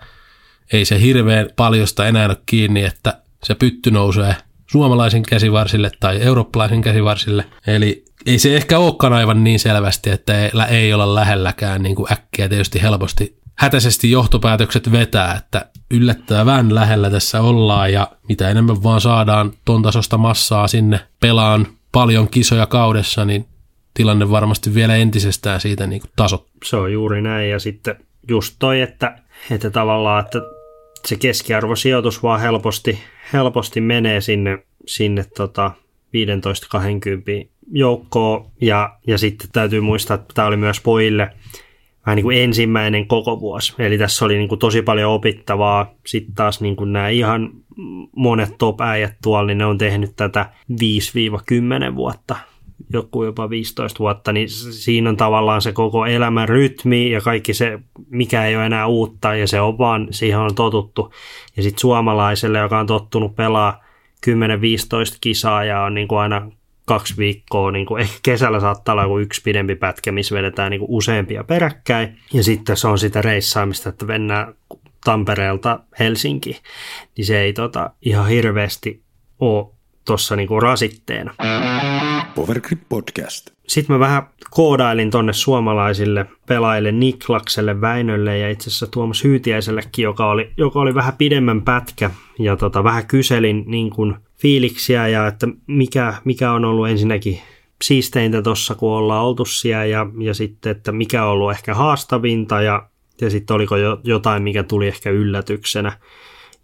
[0.72, 4.36] ei se hirveän paljosta enää ole kiinni, että se pytty nousee
[4.66, 7.44] suomalaisen käsivarsille tai eurooppalaisen käsivarsille.
[7.66, 12.12] Eli ei se ehkä olekaan aivan niin selvästi, että ei, ei olla lähelläkään niin kuin
[12.12, 19.00] äkkiä tietysti helposti hätäisesti johtopäätökset vetää, että yllättävän lähellä tässä ollaan ja mitä enemmän vaan
[19.00, 23.46] saadaan ton tasosta massaa sinne pelaan paljon kisoja kaudessa, niin
[23.94, 26.46] tilanne varmasti vielä entisestään siitä niin kuin taso.
[26.64, 27.96] Se on juuri näin ja sitten
[28.28, 29.18] just toi, että,
[29.50, 30.38] että tavallaan, että
[31.06, 32.98] se keskiarvosijoitus vaan helposti,
[33.32, 35.70] helposti menee sinne, sinne tota
[37.44, 41.30] 15-20 joukkoon ja, ja sitten täytyy muistaa, että tämä oli myös pojille
[42.08, 43.74] vähän niin kuin ensimmäinen koko vuosi.
[43.78, 45.94] Eli tässä oli niin kuin tosi paljon opittavaa.
[46.06, 47.50] Sitten taas niin kuin nämä ihan
[48.16, 52.36] monet top-äijät tuolla, niin ne on tehnyt tätä 5-10 vuotta
[52.92, 57.78] joku jopa 15 vuotta, niin siinä on tavallaan se koko elämän rytmi ja kaikki se,
[58.10, 61.12] mikä ei ole enää uutta ja se on vaan, siihen on totuttu.
[61.56, 63.84] Ja sitten suomalaiselle, joka on tottunut pelaa
[64.26, 64.30] 10-15
[65.20, 66.50] kisaa ja on niin kuin aina
[66.88, 70.80] kaksi viikkoa, niin kuin, ehkä kesällä saattaa olla joku yksi pidempi pätkä, missä vedetään niin
[70.80, 72.18] kuin useampia peräkkäin.
[72.32, 74.54] Ja sitten se on sitä reissaamista, että mennään
[75.04, 76.60] Tampereelta Helsinki,
[77.16, 79.02] niin se ei tota, ihan hirveästi
[79.40, 79.66] ole
[80.04, 81.34] tuossa niinku rasitteena.
[82.34, 83.50] Powergrip Podcast.
[83.66, 90.30] Sitten mä vähän koodailin tonne suomalaisille pelaajille Niklakselle, Väinölle ja itse asiassa Tuomas Hyytiäisellekin, joka
[90.30, 92.10] oli, joka oli vähän pidemmän pätkä.
[92.38, 97.40] Ja tota, vähän kyselin niin kuin fiiliksiä ja että mikä, mikä on ollut ensinnäkin
[97.82, 102.62] siisteintä tuossa, kun ollaan oltu siellä ja, ja sitten, että mikä on ollut ehkä haastavinta
[102.62, 102.88] ja,
[103.20, 105.92] ja sitten oliko jo, jotain, mikä tuli ehkä yllätyksenä.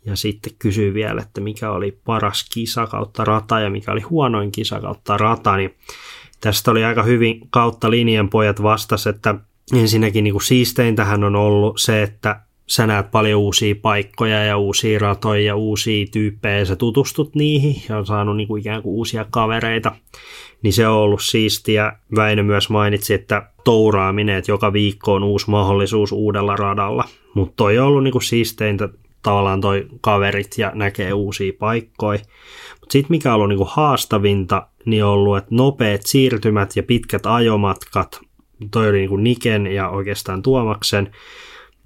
[0.06, 4.52] Ja sitten kysyy vielä, että mikä oli paras kisa kautta rata ja mikä oli huonoin
[4.52, 5.74] kisa kautta rata, niin
[6.40, 9.34] tästä oli aika hyvin kautta linjan pojat vastas, että
[9.72, 14.98] ensinnäkin niin kuin siisteintähän on ollut se, että sä näet paljon uusia paikkoja ja uusia
[14.98, 18.94] ratoja ja uusia tyyppejä ja sä tutustut niihin ja on saanut niin kuin ikään kuin
[18.94, 19.96] uusia kavereita,
[20.62, 21.92] niin se on ollut siistiä.
[22.16, 27.78] Väinö myös mainitsi, että touraaminen, että joka viikko on uusi mahdollisuus uudella radalla, mutta toi
[27.78, 28.88] on ollut niin kuin siisteintä
[29.22, 32.18] tavallaan toi kaverit ja näkee uusia paikkoja.
[32.80, 37.26] Mutta sitten mikä on ollut niinku haastavinta, niin on ollut, että nopeat siirtymät ja pitkät
[37.26, 38.20] ajomatkat,
[38.70, 41.10] toi oli niinku Niken ja oikeastaan Tuomaksen,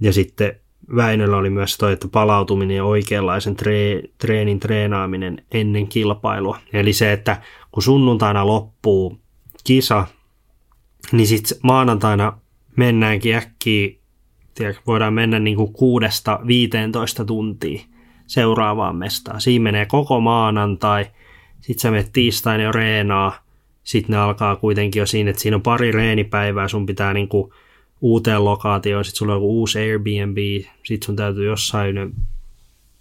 [0.01, 0.61] ja sitten
[0.97, 6.59] Väinöllä oli myös toi, että palautuminen ja oikeanlaisen tre- treenin treenaaminen ennen kilpailua.
[6.73, 9.21] Eli se, että kun sunnuntaina loppuu
[9.65, 10.07] kisa,
[11.13, 12.39] niin sitten maanantaina
[12.77, 13.91] mennäänkin äkkiä
[14.59, 17.81] tiedätkö, voidaan mennä niin kuin kuudesta 15 tuntia
[18.27, 19.41] seuraavaan mestaan.
[19.41, 21.07] Siinä menee koko maanantai,
[21.61, 23.39] sitten sä menet tiistain jo reenaa,
[23.83, 27.53] sitten ne alkaa kuitenkin jo siinä, että siinä on pari reenipäivää, sun pitää niin kuin
[28.01, 30.39] uuteen lokaatioon, sitten sulla on joku uusi Airbnb,
[30.85, 32.11] sitten sun täytyy jossain ne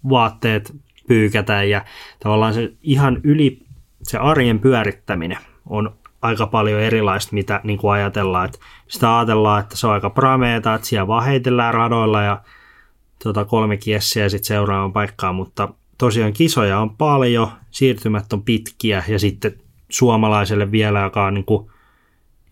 [0.08, 0.76] vaatteet
[1.08, 1.84] pyykätä ja
[2.22, 3.68] tavallaan se ihan yli
[4.02, 8.44] se arjen pyörittäminen on aika paljon erilaista, mitä niin kuin ajatellaan.
[8.44, 8.58] Että
[8.88, 12.42] sitä ajatellaan, että se on aika prameeta, että siellä vaan heitellään radoilla ja
[13.22, 19.18] tuota, kolme kiessiä sitten seuraavaan paikkaan, mutta tosiaan kisoja on paljon, siirtymät on pitkiä ja
[19.18, 19.54] sitten
[19.88, 21.70] suomalaiselle vielä, joka on niin kuin,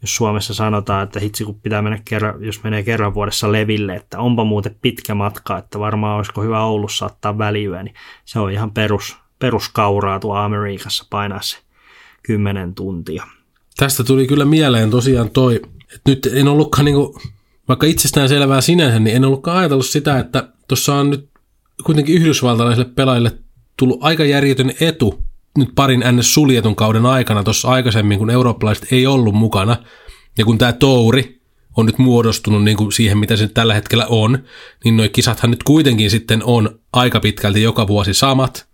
[0.03, 4.19] jos Suomessa sanotaan, että hitsi kun pitää mennä kerran, jos menee kerran vuodessa leville, että
[4.19, 8.71] onpa muuten pitkä matka, että varmaan olisiko hyvä Oulussa ottaa väliyö, niin se on ihan
[8.71, 11.59] perus, peruskauraa tuo Amerikassa painaa se
[12.23, 13.27] 10 tuntia.
[13.77, 15.57] Tästä tuli kyllä mieleen tosiaan toi,
[15.95, 17.19] että nyt en ollutkaan niinku,
[17.69, 21.29] vaikka itsestään selvää sinänsä, niin en ollutkaan ajatellut sitä, että tuossa on nyt
[21.85, 23.39] kuitenkin yhdysvaltalaisille pelaajille
[23.77, 25.26] tullut aika järjetön etu
[25.57, 26.35] nyt parin ns.
[26.35, 29.77] suljetun kauden aikana tuossa aikaisemmin, kun eurooppalaiset ei ollut mukana.
[30.39, 31.41] Ja kun tämä touri
[31.77, 34.39] on nyt muodostunut niin kuin siihen, mitä se nyt tällä hetkellä on,
[34.85, 38.69] niin nuo kisathan nyt kuitenkin sitten on aika pitkälti joka vuosi samat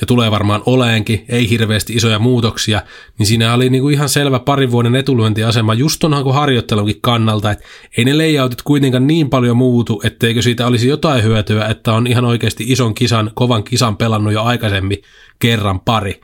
[0.00, 2.82] ja tulee varmaan oleenkin, ei hirveästi isoja muutoksia,
[3.18, 7.64] niin siinä oli niinku ihan selvä parin vuoden etulyöntiasema just tuon harjoittelunkin kannalta, että
[7.96, 12.24] ei ne layoutit kuitenkaan niin paljon muutu, etteikö siitä olisi jotain hyötyä, että on ihan
[12.24, 15.02] oikeasti ison kisan, kovan kisan pelannut jo aikaisemmin
[15.38, 16.20] kerran pari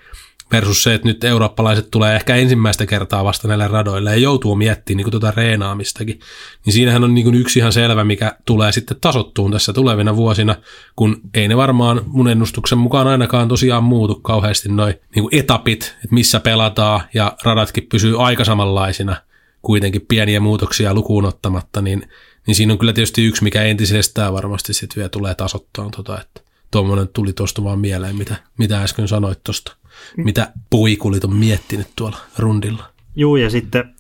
[0.52, 4.96] versus se, että nyt eurooppalaiset tulee ehkä ensimmäistä kertaa vasta näille radoille ja joutuu miettimään
[5.04, 6.20] niin tuota reenaamistakin.
[6.66, 10.56] Niin siinähän on niin yksi ihan selvä, mikä tulee sitten tasottuun tässä tulevina vuosina,
[10.96, 16.14] kun ei ne varmaan mun ennustuksen mukaan ainakaan tosiaan muutu kauheasti noin niin etapit, että
[16.14, 19.16] missä pelataan ja radatkin pysyy aika samanlaisina,
[19.62, 22.09] kuitenkin pieniä muutoksia lukuun ottamatta, niin,
[22.46, 26.40] niin siinä on kyllä tietysti yksi, mikä entisestään varmasti sitten vielä tulee tasoittaa, tota, että
[26.70, 29.76] tuommoinen tuli tuosta vaan mieleen, mitä, mitä äsken sanoit tuosta
[30.16, 32.85] mitä puikulit on miettinyt tuolla rundilla.
[33.16, 33.94] Juu, ja sitten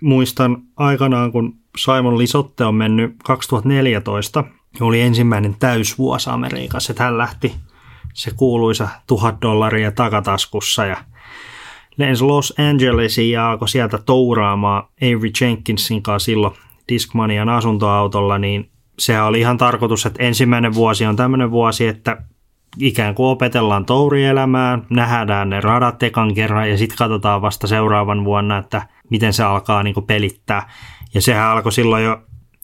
[0.00, 4.44] muistan aikanaan, kun Simon Lisotte on mennyt 2014,
[4.80, 7.54] oli ensimmäinen täysvuosi Amerikassa, että hän lähti
[8.14, 10.96] se kuuluisa tuhat dollaria takataskussa ja
[11.96, 16.54] lensi Los Angelesiin ja alkoi sieltä touraamaan Avery Jenkinsin kanssa silloin
[16.88, 22.22] Discmanian asuntoautolla, niin sehän oli ihan tarkoitus, että ensimmäinen vuosi on tämmöinen vuosi, että
[22.78, 28.58] ikään kuin opetellaan tourielämään, nähdään ne radat ekan kerran ja sitten katsotaan vasta seuraavan vuonna,
[28.58, 30.70] että miten se alkaa niin pelittää.
[31.14, 32.22] Ja sehän alkoi silloin jo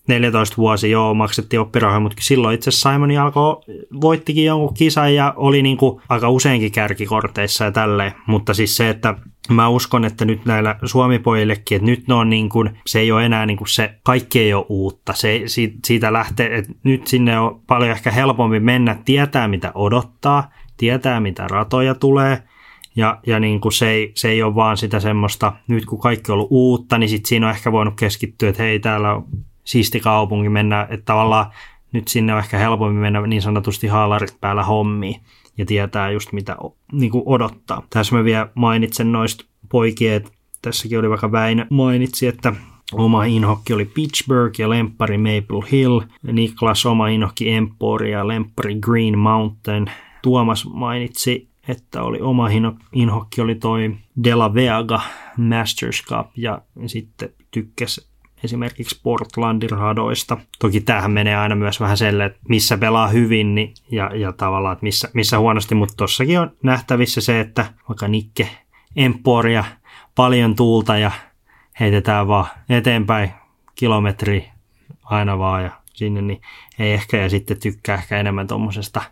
[0.09, 3.61] 14 vuosi joo, maksettiin oppirahoja, mutta silloin itse asiassa Simon alkoi,
[4.01, 8.13] voittikin jonkun kisan ja oli niin kuin aika useinkin kärkikorteissa ja tälleen.
[8.27, 9.15] Mutta siis se, että
[9.55, 13.27] mä uskon, että nyt näillä suomipojillekin, että nyt ne on niin kuin, se ei ole
[13.27, 15.13] enää niin kuin se, kaikki ei ole uutta.
[15.13, 15.43] Se,
[15.85, 21.49] siitä lähtee, että nyt sinne on paljon ehkä helpompi mennä, tietää mitä odottaa, tietää mitä
[21.49, 22.43] ratoja tulee,
[22.97, 26.33] ja, ja niin kuin se, ei, se ei ole vaan sitä semmoista, nyt kun kaikki
[26.33, 29.25] on ollut uutta, niin sitten siinä on ehkä voinut keskittyä, että hei täällä on
[29.65, 31.47] siisti kaupunki mennä, että tavallaan
[31.93, 35.21] nyt sinne on ehkä helpommin mennä niin sanotusti haalarit päällä hommiin
[35.59, 36.57] ja tietää just mitä
[36.93, 37.87] niin kuin odottaa.
[37.91, 40.25] Tässä mä vielä mainitsen noista poikien,
[40.63, 42.53] tässäkin oli vaikka Väinö mainitsi, että
[42.93, 46.01] oma inhokki oli Pittsburgh ja lemppari Maple Hill.
[46.33, 49.91] Niklas oma inhokki Empori ja lemppari Green Mountain.
[50.23, 52.49] Tuomas mainitsi, että oli oma
[52.93, 55.01] inhokki oli toi De La Vega
[55.37, 58.07] Masters Cup ja sitten tykkäsi
[58.47, 60.37] esimerkiksi Portlandin radoista.
[60.59, 64.73] Toki tämähän menee aina myös vähän selle, että missä pelaa hyvin niin, ja, ja tavallaan,
[64.73, 68.49] että missä, missä huonosti, mutta tossakin on nähtävissä se, että vaikka Nikke
[68.97, 69.65] Emporia,
[70.15, 71.11] paljon tuulta ja
[71.81, 73.31] heitetään vaan eteenpäin
[73.75, 74.49] kilometri
[75.05, 76.41] aina vaan ja sinne, niin
[76.79, 79.03] ei ehkä ja sitten tykkää ehkä enemmän tuommoisesta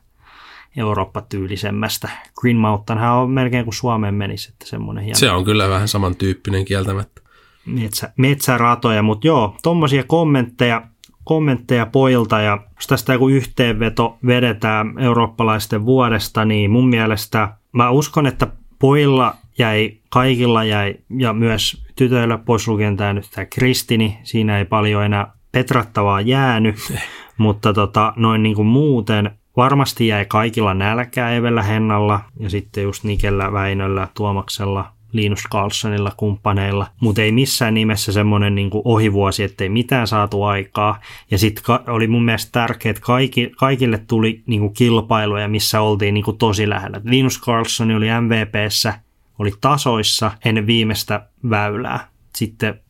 [0.77, 2.09] Eurooppa-tyylisemmästä.
[2.41, 5.19] Green Mountainhan on melkein kuin Suomeen menisi, että semmoinen hieno.
[5.19, 7.24] Se on kyllä vähän samantyyppinen kieltämättä
[7.67, 10.83] metsä, metsäratoja, mutta joo, tuommoisia kommentteja,
[11.25, 18.27] kommentteja poilta ja jos tästä joku yhteenveto vedetään eurooppalaisten vuodesta, niin mun mielestä mä uskon,
[18.27, 18.47] että
[18.79, 24.65] poilla jäi, kaikilla jäi ja myös tytöillä pois lukien tämä nyt tämä Kristini, siinä ei
[24.65, 26.77] paljon enää petrattavaa jäänyt,
[27.39, 33.05] mutta tota, noin niin kuin muuten varmasti jäi kaikilla nälkää Evellä Hennalla ja sitten just
[33.05, 40.07] Nikellä, Väinöllä, Tuomaksella, Linus Carlsonilla kumppaneilla, mutta ei missään nimessä semmoinen niin ohivuosi, ettei mitään
[40.07, 41.01] saatu aikaa.
[41.31, 46.15] Ja sitten oli mun mielestä tärkeää, että kaikki, kaikille tuli niin kuin kilpailuja, missä oltiin
[46.15, 47.01] niin kuin tosi lähellä.
[47.05, 48.95] Linus Carlson oli MVPssä,
[49.39, 52.09] oli tasoissa ennen viimeistä väylää.
[52.35, 52.81] Sitten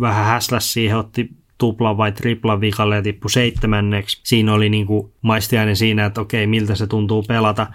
[0.00, 4.20] vähän häsläs siihen, otti tupla vai tripla vikalle ja tippui seitsemänneksi.
[4.24, 7.66] Siinä oli niin kuin maistiainen siinä, että okei, miltä se tuntuu pelata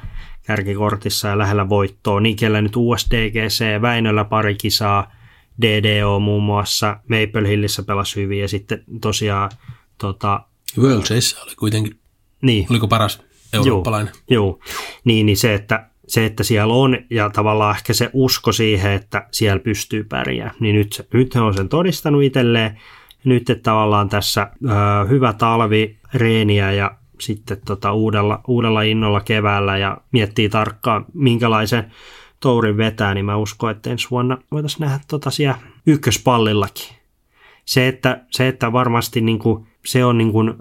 [0.44, 2.20] kärkikortissa ja lähellä voittoa.
[2.20, 5.12] Nikellä nyt USDGC, Väinöllä pari kisaa,
[5.62, 9.52] DDO muun muassa, Maple Hillissä pelasi hyvin ja sitten tosiaan
[9.98, 10.46] tota,
[10.78, 12.00] World Chase oli kuitenkin,
[12.42, 12.68] niin.
[12.70, 13.22] oliko paras
[13.54, 14.14] eurooppalainen?
[14.30, 14.60] Joo, joo.
[15.04, 19.28] Niin, niin se, että se, että siellä on ja tavallaan ehkä se usko siihen, että
[19.32, 22.82] siellä pystyy pärjäämään, niin nyt, nyt he on sen todistanut itselleen.
[23.26, 29.78] Nyt että tavallaan tässä ö, hyvä talvi, reeniä ja sitten tota uudella, uudella innolla keväällä
[29.78, 31.92] ja miettii tarkkaan, minkälaisen
[32.40, 36.96] tourin vetää, niin mä uskon, että ensi vuonna voitaisiin nähdä tota siellä ykköspallillakin.
[37.66, 40.54] Se, että, se, että varmasti niin kuin, se on niin kuin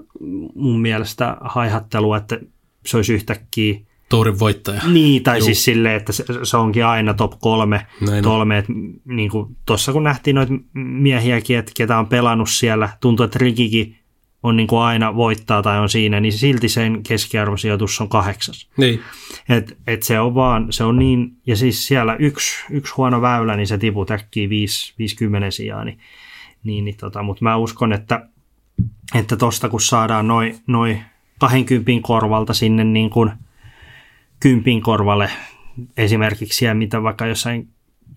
[0.54, 2.40] mun mielestä haihattelu, että
[2.86, 3.80] se olisi yhtäkkiä
[4.12, 4.82] tourin voittaja.
[4.92, 5.44] Niin, tai Juu.
[5.44, 7.86] siis silleen, että se, se onkin aina top kolme.
[8.00, 8.72] Näin kolme että
[9.04, 13.96] niin kuin tuossa kun nähtiin noita miehiäkin, että ketä on pelannut siellä, tuntuu, että Rikikin
[14.42, 18.68] on niin kuin aina voittaa tai on siinä, niin silti sen keskiarvosijoitus on kahdeksas.
[18.76, 19.00] Niin.
[19.48, 23.56] Et, et se on vaan, se on niin, ja siis siellä yksi, yksi huono väylä,
[23.56, 25.98] niin se tiput äkkiä 50 sijaa, niin,
[26.64, 28.26] niin, niin tota, mutta mä uskon, että
[29.14, 30.98] että tosta kun saadaan noin noi
[31.38, 33.30] 20 korvalta sinne niin kuin
[34.42, 35.30] kympin korvalle
[35.96, 37.68] esimerkiksi siellä, mitä vaikka jossain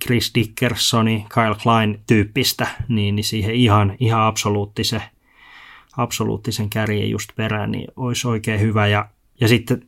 [0.04, 5.02] Chris Dickersoni, Kyle Klein tyyppistä, niin, niin siihen ihan, ihan absoluuttisen,
[5.98, 8.88] absoluuttisen kärjen just perään, niin olisi oikein hyvä.
[8.88, 9.10] Ja,
[9.42, 9.82] ja sitten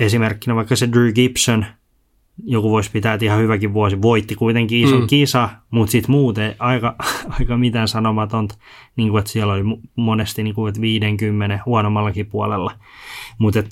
[0.00, 1.66] esimerkkinä vaikka se Drew Gibson,
[2.44, 5.06] joku voisi pitää, että ihan hyväkin vuosi, voitti kuitenkin ison mm.
[5.06, 6.96] kisa, mutta sitten muuten aika,
[7.40, 8.54] aika mitään sanomatonta,
[8.96, 9.62] niin kuin, että siellä oli
[9.96, 12.72] monesti niin kuin, että 50 huonommallakin puolella.
[13.38, 13.62] Mutta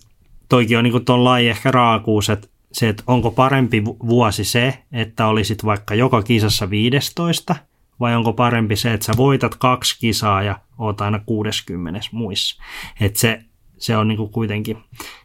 [0.49, 5.27] toikin on niin tuon laji ehkä raakuus, että se, että onko parempi vuosi se, että
[5.27, 7.57] olisit vaikka joka kisassa 15,
[8.01, 12.63] vai onko parempi se, että sä voitat kaksi kisaa ja oot aina 60 muissa.
[13.01, 13.41] Että se,
[13.79, 14.79] se on niin kuitenkin,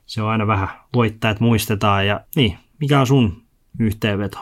[0.06, 0.70] se on aina vähän
[1.04, 3.42] että muistetaan ja niin, mikä on sun
[3.80, 4.38] yhteenveto?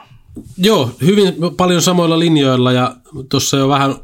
[0.58, 2.96] Joo, hyvin paljon samoilla linjoilla ja
[3.30, 3.96] tuossa jo vähän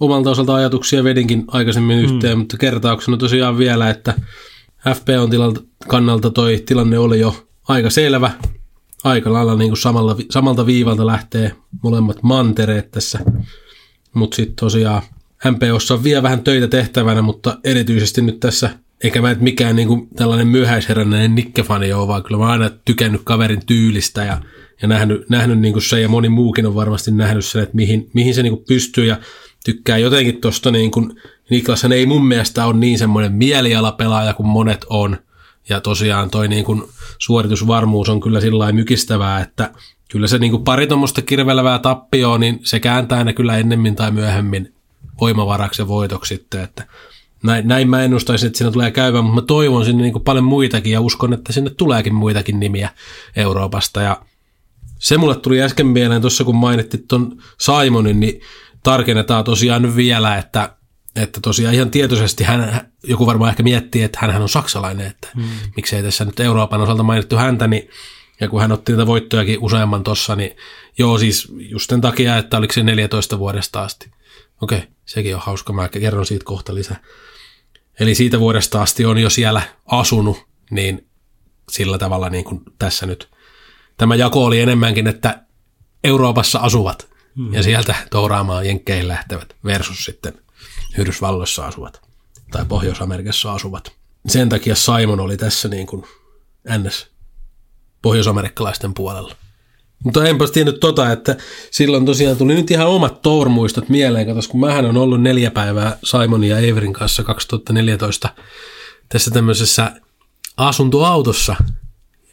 [0.00, 2.38] omalta osalta ajatuksia vedinkin aikaisemmin yhteen, mm.
[2.38, 4.14] mutta kertauksena tosiaan vielä, että
[4.94, 8.30] FPOn tilalta, kannalta toi tilanne oli jo aika selvä.
[9.04, 13.18] Aika lailla niin kuin samalla, samalta viivalta lähtee molemmat mantereet tässä.
[14.14, 15.02] Mutta sitten tosiaan
[15.50, 18.70] MPOssa on vielä vähän töitä tehtävänä, mutta erityisesti nyt tässä,
[19.04, 23.20] eikä mä et mikään niin kuin tällainen myöhäisherännäinen nikkefani ole, vaan kyllä mä aina tykännyt
[23.24, 24.40] kaverin tyylistä ja,
[24.82, 28.10] ja nähnyt, nähnyt niin kuin se ja moni muukin on varmasti nähnyt sen, että mihin,
[28.12, 29.16] mihin se niin kuin pystyy ja
[29.64, 34.86] tykkää jotenkin tuosta niin kuin Niklashan ei mun mielestä ole niin semmoinen mielialapelaaja kuin monet
[34.90, 35.16] on.
[35.68, 36.82] Ja tosiaan toi niin kuin
[37.18, 39.72] suoritusvarmuus on kyllä sillä mykistävää, että
[40.10, 44.10] kyllä se niin kuin pari tuommoista kirvelevää tappioa, niin se kääntää ne kyllä ennemmin tai
[44.10, 44.74] myöhemmin
[45.20, 46.86] voimavaraksi ja voitoksi sitten, että
[47.42, 50.44] näin, näin mä ennustaisin, että siinä tulee käyvä, mutta mä toivon sinne niin kuin paljon
[50.44, 52.90] muitakin ja uskon, että sinne tuleekin muitakin nimiä
[53.36, 54.02] Euroopasta.
[54.02, 54.22] Ja
[54.98, 58.40] se mulle tuli äsken mieleen tuossa, kun mainittiin tuon Simonin, niin
[58.82, 60.77] tarkennetaan tosiaan vielä, että
[61.22, 65.48] että tosiaan ihan tietoisesti hän, joku varmaan ehkä miettii, että hän on saksalainen, että hmm.
[65.76, 67.90] miksei tässä nyt Euroopan osalta mainittu häntä, niin
[68.40, 70.56] ja kun hän otti niitä voittojakin useamman tossa, niin
[70.98, 74.10] joo siis just sen takia, että oliko se 14 vuodesta asti.
[74.62, 77.02] Okei, sekin on hauska, mä kerron siitä kohta lisää.
[78.00, 81.08] Eli siitä vuodesta asti on jo siellä asunut, niin
[81.70, 83.28] sillä tavalla niin kuin tässä nyt.
[83.96, 85.42] Tämä jako oli enemmänkin, että
[86.04, 87.54] Euroopassa asuvat hmm.
[87.54, 90.34] ja sieltä touraamaan jenkkeihin lähtevät versus sitten
[90.98, 92.00] Yhdysvalloissa asuvat
[92.50, 93.92] tai Pohjois-Amerikassa asuvat.
[94.26, 96.04] Sen takia Simon oli tässä niin kuin
[96.78, 97.06] NS
[98.02, 99.36] pohjoisamerikkalaisten puolella.
[100.04, 101.36] Mutta enpä tiennyt tota, että
[101.70, 104.26] silloin tosiaan tuli nyt ihan omat tourmuistot mieleen.
[104.26, 108.28] Katos, kun mähän on ollut neljä päivää Simonin ja Everin kanssa 2014
[109.08, 109.92] tässä tämmöisessä
[110.56, 111.56] asuntoautossa.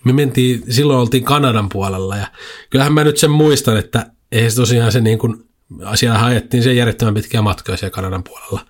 [0.04, 2.28] Me mentiin, silloin oltiin Kanadan puolella ja
[2.70, 5.46] kyllähän mä nyt sen muistan, että ei se tosiaan se niin kuin
[5.96, 8.66] siellä haettiin se järjettömän pitkiä matkoja siellä Kanadan puolella.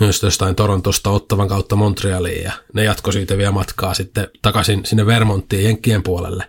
[0.00, 5.06] Myös jostain Torontosta Ottavan kautta Montrealiin ja ne jatkoi siitä vielä matkaa sitten takaisin sinne
[5.06, 6.48] Vermonttiin Jenkkien puolelle.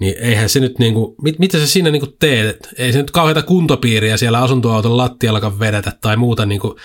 [0.00, 2.68] Niin eihän se nyt niinku, mit, mitä sä siinä niinku teet?
[2.78, 6.76] Ei se nyt kauheita kuntopiiriä siellä asuntoauton lattiallakaan vedetä tai muuta niinku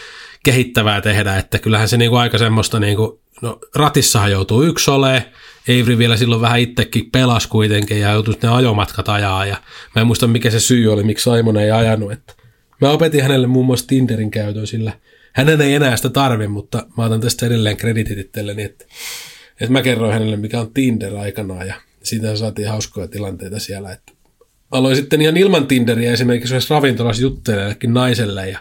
[0.46, 5.22] kehittävää tehdä, että kyllähän se niinku aika semmoista niinku, no ratissahan joutuu yksi olemaan,
[5.70, 9.58] Avery vielä silloin vähän itsekin pelas kuitenkin ja joutui ne ajomatkat ajaa ja
[9.96, 12.12] mä en muista mikä se syy oli, miksi Simon ei ajanut.
[12.12, 12.34] Että
[12.82, 14.94] mä opetin hänelle muun muassa Tinderin käytön sillä
[15.34, 18.86] hänen ei enää sitä tarvi, mutta mä otan tästä edelleen kreditit itselleni, että,
[19.62, 24.14] että mä kerroin hänelle mikä on Tinder aikanaan ja siitä saatiin hauskoja tilanteita siellä, että
[24.72, 28.60] aloin sitten ihan ilman Tinderiä esimerkiksi ravintolassa juttelemaan naiselle ja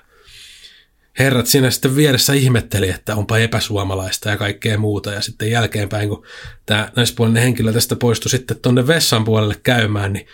[1.19, 5.13] herrat siinä sitten vieressä ihmetteli, että onpa epäsuomalaista ja kaikkea muuta.
[5.13, 6.27] Ja sitten jälkeenpäin, kun
[6.67, 10.27] tämä naispuolinen henkilö tästä poistui sitten tuonne vessan puolelle käymään, niin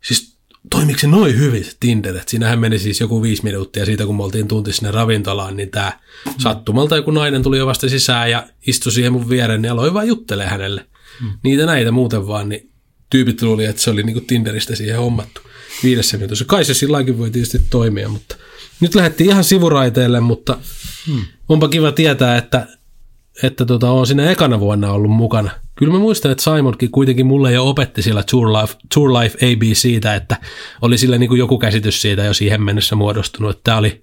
[0.00, 0.36] siis
[0.70, 4.16] toimiko se noin hyvin se Tinder, että siinähän meni siis joku viisi minuuttia siitä, kun
[4.16, 5.92] me oltiin tunti sinne ravintolaan, niin tämä
[6.26, 6.32] mm.
[6.38, 10.08] sattumalta joku nainen tuli jo vasta sisään ja istui siihen mun viereen, niin aloin vaan
[10.08, 10.86] juttelee hänelle.
[11.22, 11.32] Mm.
[11.44, 12.70] Niitä näitä muuten vaan, niin
[13.10, 15.40] tyypit luuli, että se oli niinku Tinderistä siihen hommattu
[15.82, 16.44] viidessä minuutissa.
[16.44, 18.36] Kai se silläkin voi tietysti toimia, mutta
[18.80, 20.58] nyt lähdettiin ihan sivuraiteille, mutta
[21.06, 21.24] hmm.
[21.48, 22.66] onpa kiva tietää, että,
[23.42, 25.50] että tota, on siinä ekana vuonna ollut mukana.
[25.74, 29.62] Kyllä mä muistan, että Simonkin kuitenkin mulle jo opetti sillä Tour Life, Tour Life AB
[29.72, 30.36] siitä, että
[30.82, 34.02] oli sillä niin kuin joku käsitys siitä jo siihen mennessä muodostunut, että tämä oli,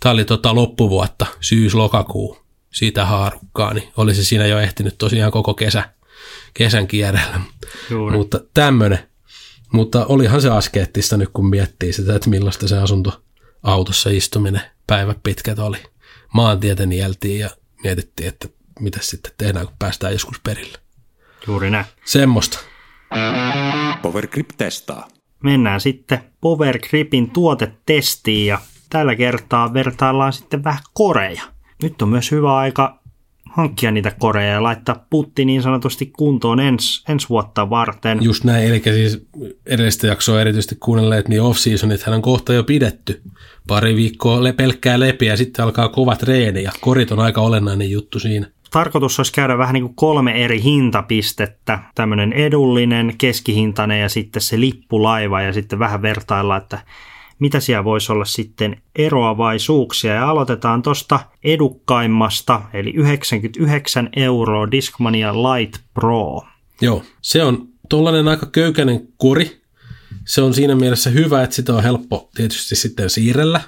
[0.00, 2.38] tämä oli tota loppuvuotta, syys-lokakuu,
[2.72, 5.84] siitä haarukkaa, niin olisi siinä jo ehtinyt tosiaan koko kesä,
[6.54, 7.40] kesän kierrellä.
[7.90, 8.16] Juuri.
[8.16, 9.07] Mutta tämmöinen.
[9.72, 13.22] Mutta olihan se askeettista nyt, kun miettii sitä, että millaista se asunto
[13.62, 15.78] autossa istuminen päivä pitkät oli.
[16.34, 17.50] Maantietä nieltiin ja
[17.82, 18.48] mietittiin, että
[18.80, 20.78] mitä sitten tehdään, kun päästään joskus perille.
[21.46, 21.86] Juuri näin.
[22.04, 22.58] Semmosta.
[24.02, 25.08] Powergrip testaa.
[25.42, 28.58] Mennään sitten Powergripin tuotetestiin ja
[28.90, 31.42] tällä kertaa vertaillaan sitten vähän koreja.
[31.82, 32.97] Nyt on myös hyvä aika
[33.58, 38.18] hankkia niitä koreja ja laittaa putti niin sanotusti kuntoon ens, ensi vuotta varten.
[38.22, 39.26] Just näin, eli siis
[39.66, 43.22] edellistä jaksoa erityisesti kuunnelleet, niin off-seasonit on kohta jo pidetty.
[43.66, 47.90] Pari viikkoa le- pelkkää lepiä ja sitten alkaa kovat treeni ja korit on aika olennainen
[47.90, 48.46] juttu siinä.
[48.70, 54.60] Tarkoitus olisi käydä vähän niin kuin kolme eri hintapistettä, tämmöinen edullinen, keskihintainen ja sitten se
[54.60, 56.78] lippulaiva ja sitten vähän vertailla, että
[57.38, 60.14] mitä siellä voisi olla sitten eroavaisuuksia.
[60.14, 66.42] Ja aloitetaan tuosta edukkaimmasta, eli 99 euroa Discmania Light Pro.
[66.80, 69.62] Joo, se on tuollainen aika köykäinen kuri.
[70.24, 73.60] Se on siinä mielessä hyvä, että sitä on helppo tietysti sitten siirrellä.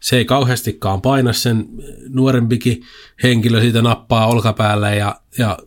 [0.00, 1.68] Se ei kauheastikaan paina sen
[2.08, 2.82] nuorempikin
[3.22, 5.58] henkilö siitä nappaa olkapäälle ja, ja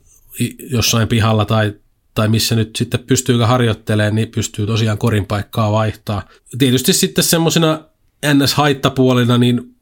[0.70, 1.74] jossain pihalla tai
[2.18, 6.22] tai missä nyt sitten pystyykö harjoittelemaan, niin pystyy tosiaan korin paikkaa vaihtaa.
[6.58, 7.84] Tietysti sitten semmoisena
[8.26, 9.76] NS-haittapuolina, niin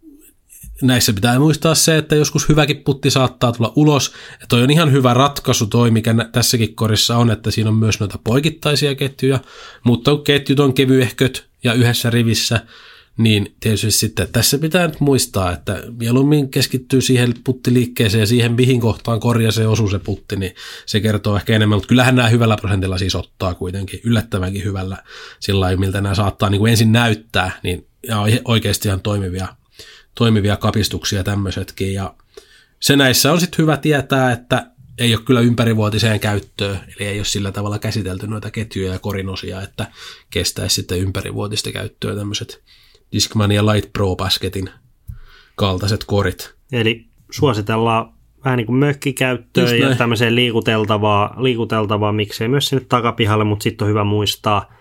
[0.81, 4.13] näissä pitää muistaa se, että joskus hyväkin putti saattaa tulla ulos.
[4.41, 7.99] Ja toi on ihan hyvä ratkaisu toi, mikä tässäkin korissa on, että siinä on myös
[7.99, 9.39] noita poikittaisia ketjuja,
[9.83, 12.65] mutta ketjut on kevyehköt ja yhdessä rivissä,
[13.17, 18.81] niin tietysti sitten tässä pitää nyt muistaa, että mieluummin keskittyy siihen puttiliikkeeseen ja siihen, mihin
[18.81, 20.55] kohtaan korja se osuu se putti, niin
[20.85, 24.97] se kertoo ehkä enemmän, mutta kyllähän nämä hyvällä prosentilla siis ottaa kuitenkin, yllättävänkin hyvällä
[25.39, 29.47] sillä miltä nämä saattaa niin kuin ensin näyttää, niin ja oikeasti ihan toimivia,
[30.15, 32.15] toimivia kapistuksia tämmöisetkin, ja
[32.79, 37.25] se näissä on sitten hyvä tietää, että ei ole kyllä ympärivuotiseen käyttöön, eli ei ole
[37.25, 39.87] sillä tavalla käsitelty noita ketjuja ja korinosia, että
[40.29, 42.63] kestäisi sitten ympärivuotista käyttöä tämmöiset
[43.15, 44.69] Discman ja Light Pro Basketin
[45.55, 46.55] kaltaiset korit.
[46.71, 48.13] Eli suositellaan
[48.45, 53.89] vähän niin kuin mökkikäyttöön ja tämmöiseen liikuteltavaa, liikuteltavaa, miksei myös sinne takapihalle, mutta sitten on
[53.89, 54.75] hyvä muistaa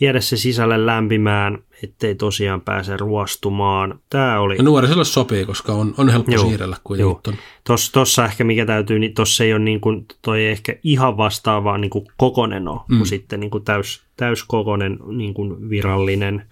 [0.00, 4.00] viedä se sisälle lämpimään, ettei tosiaan pääse ruostumaan.
[4.10, 4.56] Tämä oli...
[4.56, 7.38] Ja nuoriselle sopii, koska on, on helppo joo, siirrellä kuitenkin.
[7.66, 11.78] Tuossa tossa ehkä mikä täytyy, niin tuossa ei ole niin kuin, toi ehkä ihan vastaava
[11.78, 12.96] niin kuin kokonen ole, mm.
[12.96, 16.46] kuin sitten niin kuin täys, täyskokonen niin kuin virallinen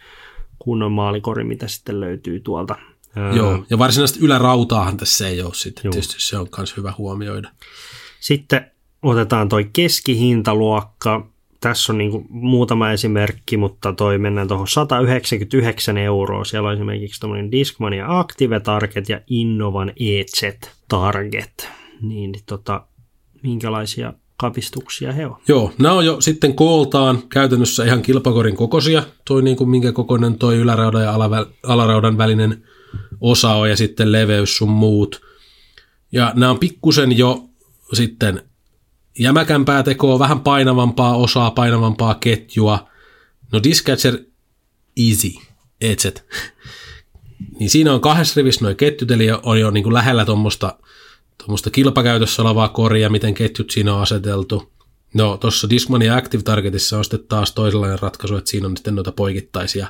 [0.61, 2.77] kunnon maalikori, mitä sitten löytyy tuolta.
[3.37, 5.93] Joo, ja varsinaisesti ylärautaahan tässä ei ole sitten, Joo.
[5.93, 7.51] tietysti se on myös hyvä huomioida.
[8.21, 8.71] Sitten
[9.03, 11.27] otetaan toi keskihintaluokka.
[11.61, 16.45] Tässä on niin muutama esimerkki, mutta toi mennään tuohon 199 euroa.
[16.45, 21.69] Siellä on esimerkiksi tuommoinen Discmania Active Target ja Innovan EZ Target.
[22.03, 22.87] Niin, niin tota,
[23.43, 25.37] minkälaisia kapistuksia he on.
[25.49, 30.39] Joo, nämä on jo sitten kooltaan käytännössä ihan kilpakorin kokoisia, toi niin kuin minkä kokoinen
[30.39, 31.15] toi yläraudan ja
[31.63, 32.65] alaraudan välinen
[33.21, 35.21] osa on ja sitten leveys sun muut.
[36.13, 37.45] Ja nämä on pikkusen jo
[37.93, 38.43] sitten
[39.19, 42.89] jämäkämpää tekoa, vähän painavampaa osaa, painavampaa ketjua.
[43.53, 44.19] No Discatcher
[45.09, 45.33] Easy,
[45.81, 46.27] etset.
[47.59, 50.79] niin siinä on kahdessa rivissä noin ketjut, eli on jo niin kuin lähellä tuommoista
[51.41, 54.73] tuommoista kilpakäytössä olevaa koria, miten ketjut siinä on aseteltu.
[55.15, 59.13] No tuossa Discmania Active Targetissa on sitten taas toisenlainen ratkaisu, että siinä on sitten noita
[59.13, 59.87] poikittaisia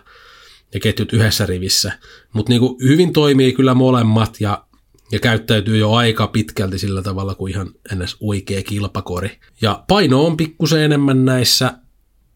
[0.74, 1.92] ja ketjut yhdessä rivissä.
[2.32, 4.64] Mutta niin hyvin toimii kyllä molemmat ja,
[5.12, 9.38] ja käyttäytyy jo aika pitkälti sillä tavalla kuin ihan ennäs oikea kilpakori.
[9.62, 11.74] Ja paino on pikkusen enemmän näissä,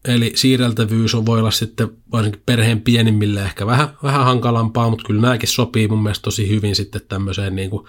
[0.05, 5.21] eli siirreltävyys on voi olla sitten varsinkin perheen pienimmille ehkä vähän, vähän hankalampaa, mutta kyllä
[5.21, 7.87] nämäkin sopii mun mielestä tosi hyvin sitten tämmöiseen niin kuin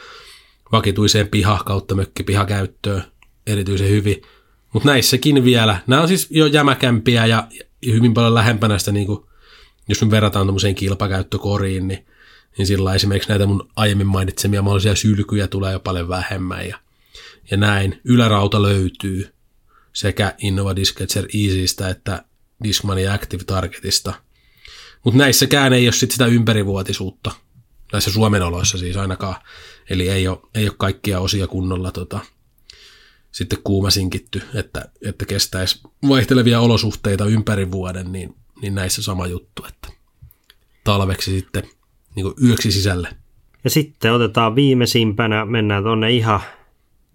[0.73, 3.03] vakituiseen piha kautta mökkipihakäyttöön
[3.47, 4.23] erityisen hyvin.
[4.73, 7.49] Mutta näissäkin vielä, nämä on siis jo jämäkämpiä ja
[7.87, 9.27] hyvin paljon lähempänä sitä, niin kuin,
[9.89, 12.07] jos me verrataan tuommoiseen kilpakäyttökoriin, niin,
[12.59, 16.79] niin sillä esimerkiksi näitä mun aiemmin mainitsemia mahdollisia sylkyjä tulee jo paljon vähemmän ja,
[17.51, 18.01] ja näin.
[18.05, 19.33] Ylärauta löytyy
[19.93, 22.25] sekä Innova Disketcher Easystä että
[22.65, 24.15] Discmania Active Targetista.
[25.05, 27.31] Mutta näissäkään ei ole sit sitä ympärivuotisuutta,
[27.93, 29.37] näissä Suomen oloissa siis ainakaan.
[29.91, 32.21] Eli ei ole, ei ole kaikkia osia kunnolla tota,
[33.33, 39.89] sitten kuumasinkitty, että, että kestäisi vaihtelevia olosuhteita ympäri vuoden, niin, niin näissä sama juttu, että
[40.85, 41.63] talveksi sitten
[42.15, 43.09] niin yöksi sisälle.
[43.65, 46.41] Ja sitten otetaan viimeisimpänä, mennään tuonne ihan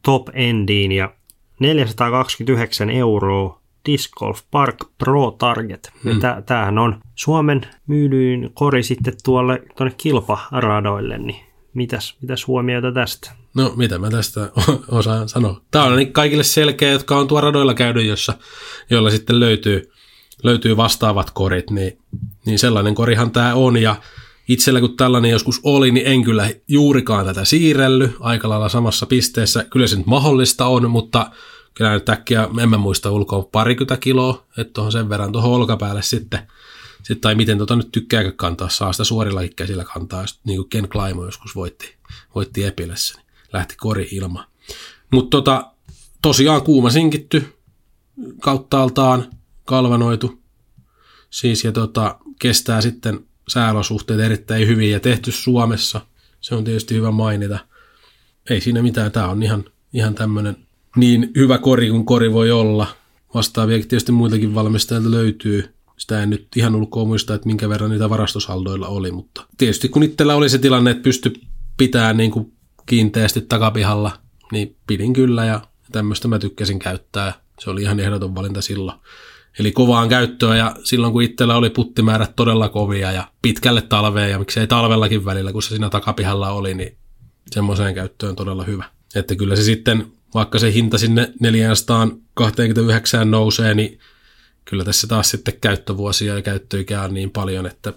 [0.02, 1.14] top endiin ja
[1.60, 5.92] 429 euroa Disc Golf Park Pro Target.
[6.04, 6.20] Hmm.
[6.46, 13.32] tämähän on Suomen myydyin kori sitten tuolle tuonne kilparadoille, niin mitäs, mitäs huomioita tästä?
[13.54, 14.52] No mitä mä tästä
[14.88, 15.62] osaan sanoa.
[15.72, 18.34] Tämä on kaikille selkeä, jotka on tuolla radoilla käynyt, jossa,
[18.90, 19.92] jolla sitten löytyy,
[20.44, 21.98] löytyy vastaavat korit, niin,
[22.46, 23.96] niin sellainen korihan tämä on ja
[24.48, 29.64] Itsellä kun tällainen joskus oli, niin en kyllä juurikaan tätä siirrelly aika lailla samassa pisteessä.
[29.64, 31.32] Kyllä se nyt mahdollista on, mutta
[31.74, 36.02] kyllä nyt äkkiä, en mä muista ulkoa parikymmentä kiloa, että tuohon sen verran tuohon olkapäälle
[36.02, 36.40] sitten,
[37.04, 40.90] sitten tai miten tota nyt tykkääkö kantaa, saa sitä suorillakin käsillä kantaa, niin kuin Ken
[40.90, 41.96] Klaimo joskus voitti,
[42.36, 44.48] voitti Epilässä, niin lähti kori ilma.
[45.12, 45.72] Mutta tota,
[46.22, 47.54] tosiaan kuuma sinkitty,
[48.42, 49.26] kauttaaltaan
[49.66, 50.42] kalvanoitu,
[51.30, 56.02] siis ja tota, kestää sitten sääolosuhteet erittäin hyvin ja tehty Suomessa.
[56.42, 57.60] Se on tietysti hyvä mainita.
[58.50, 60.58] Ei siinä mitään, tämä on ihan, ihan tämmöinen
[60.96, 62.88] niin hyvä kori kuin kori voi olla.
[63.34, 65.74] Vastaavia tietysti muitakin valmistajilta löytyy.
[66.02, 70.04] Sitä en nyt ihan ulkoa muista, että minkä verran niitä varastosaldoilla oli, mutta tietysti kun
[70.04, 71.34] itsellä oli se tilanne, että pysty
[71.78, 72.54] pitämään niin kuin
[72.86, 74.12] kiinteästi takapihalla,
[74.52, 77.34] niin pidin kyllä ja tämmöistä mä tykkäsin käyttää.
[77.60, 79.00] Se oli ihan ehdoton valinta silloin.
[79.60, 84.40] Eli kovaan käyttöä ja silloin kun itsellä oli puttimäärät todella kovia ja pitkälle talveen ja
[84.40, 86.98] miksei talvellakin välillä, kun se siinä takapihalla oli, niin
[87.52, 88.84] semmoiseen käyttöön todella hyvä.
[89.16, 94.00] Että kyllä se sitten, vaikka se hinta sinne 429 nousee, niin
[94.66, 97.94] kyllä tässä taas sitten käyttövuosia ja käyttöikää on niin paljon, että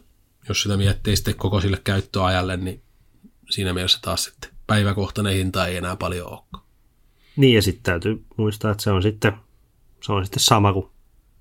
[0.49, 2.83] jos sitä miettii sitten koko sille käyttöajalle, niin
[3.51, 6.63] siinä mielessä taas sitten päiväkohtainen hinta ei enää paljon ole.
[7.37, 9.33] Niin ja sitten täytyy muistaa, että se on sitten,
[10.01, 10.87] se on sitten sama kuin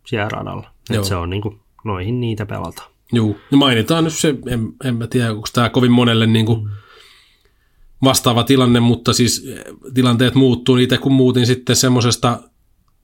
[0.07, 0.73] siellä radalla.
[0.89, 2.83] Että se on niin kuin, noihin niitä pelata.
[3.11, 6.69] Joo, ja mainitaan nyt se, en, en mä tiedä, onko tämä kovin monelle niin kuin
[8.03, 9.63] vastaava tilanne, mutta siis eh,
[9.93, 10.77] tilanteet muuttuu.
[10.77, 12.39] Itse kun muutin sitten semmoisesta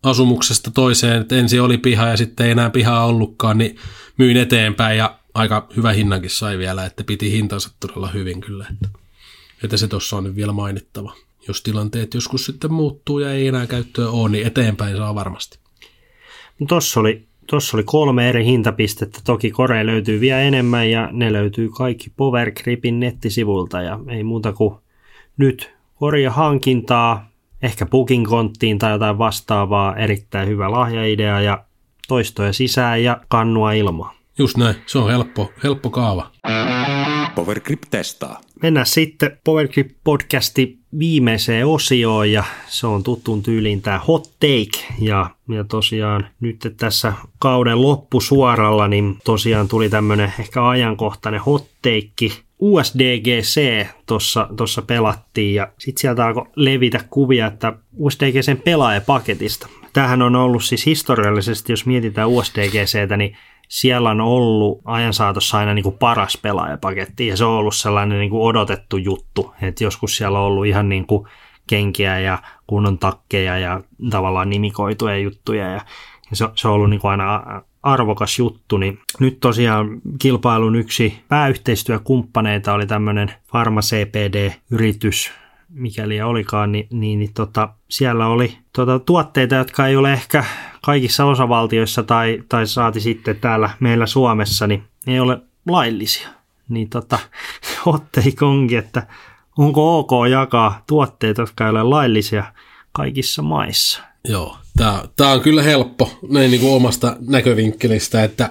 [0.04, 3.76] asumuksesta toiseen, että ensin oli piha ja sitten ei enää pihaa ollutkaan, niin
[4.18, 8.66] myin eteenpäin ja aika hyvä hinnankin sai vielä, että piti hintansa todella hyvin kyllä.
[8.72, 9.00] Että,
[9.64, 11.14] että se tuossa on nyt vielä mainittava.
[11.48, 15.60] Jos tilanteet joskus sitten muuttuu ja ei enää käyttöä ole, niin eteenpäin saa varmasti.
[16.68, 19.20] Tuossa oli, tossa oli kolme eri hintapistettä.
[19.24, 24.54] Toki Korea löytyy vielä enemmän ja ne löytyy kaikki Power Gripin nettisivulta ja ei muuta
[24.54, 24.76] kuin
[25.38, 27.29] nyt korja hankintaa,
[27.62, 31.64] ehkä Booking-konttiin tai jotain vastaavaa, erittäin hyvä lahjaidea ja
[32.08, 34.14] toistoja sisään ja kannua ilmaa.
[34.38, 36.32] Just näin, se on helppo, helppo kaava.
[37.36, 38.42] Powergrip testaa.
[38.62, 45.30] Mennään sitten Powergrip podcasti viimeiseen osioon ja se on tuttuun tyyliin tämä hot take ja,
[45.50, 53.88] ja tosiaan nyt tässä kauden loppusuoralla niin tosiaan tuli tämmöinen ehkä ajankohtainen hot take USDGC
[54.56, 59.68] tuossa pelattiin ja sitten sieltä alkoi levitä kuvia, että USDGCn pelaajapaketista.
[59.94, 63.38] Tämähän on ollut siis historiallisesti, jos mietitään USDGCtä, niin
[63.68, 68.20] siellä on ollut ajan saatossa aina niin kuin paras pelaajapaketti ja se on ollut sellainen
[68.20, 71.28] niin kuin odotettu juttu, että joskus siellä on ollut ihan niin kuin
[71.68, 72.38] kenkiä ja
[72.68, 75.82] kunnon takkeja ja tavallaan nimikoituja juttuja ja
[76.34, 77.44] se, se on ollut niin kuin aina
[77.84, 85.32] arvokas juttu, niin nyt tosiaan kilpailun yksi pääyhteistyökumppaneita oli tämmöinen Pharma CPD-yritys,
[85.70, 90.44] mikäli olikaan, niin, niin, niin tota, siellä oli tota, tuotteita, jotka ei ole ehkä
[90.82, 96.30] kaikissa osavaltioissa tai, tai saati sitten täällä meillä Suomessa, niin ei ole laillisia.
[96.70, 97.20] Niin tota,
[97.86, 99.08] otteik onkin, että
[99.58, 102.44] onko ok jakaa tuotteita, jotka ei ole laillisia
[102.92, 104.04] kaikissa maissa.
[104.28, 104.58] Joo,
[105.16, 108.50] tämä on kyllä helppo näin niin kuin omasta näkövinkkelistä, että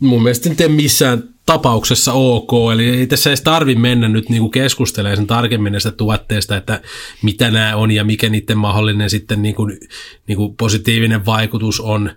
[0.00, 4.40] mun mielestä nyt ei missään tapauksessa ok, eli ei tässä edes tarvi mennä nyt niin
[4.40, 6.80] kuin keskustelemaan sen tarkemmin näistä tuotteista, että
[7.22, 9.78] mitä nämä on ja mikä niiden mahdollinen sitten niin kuin,
[10.26, 12.10] niin kuin positiivinen vaikutus on.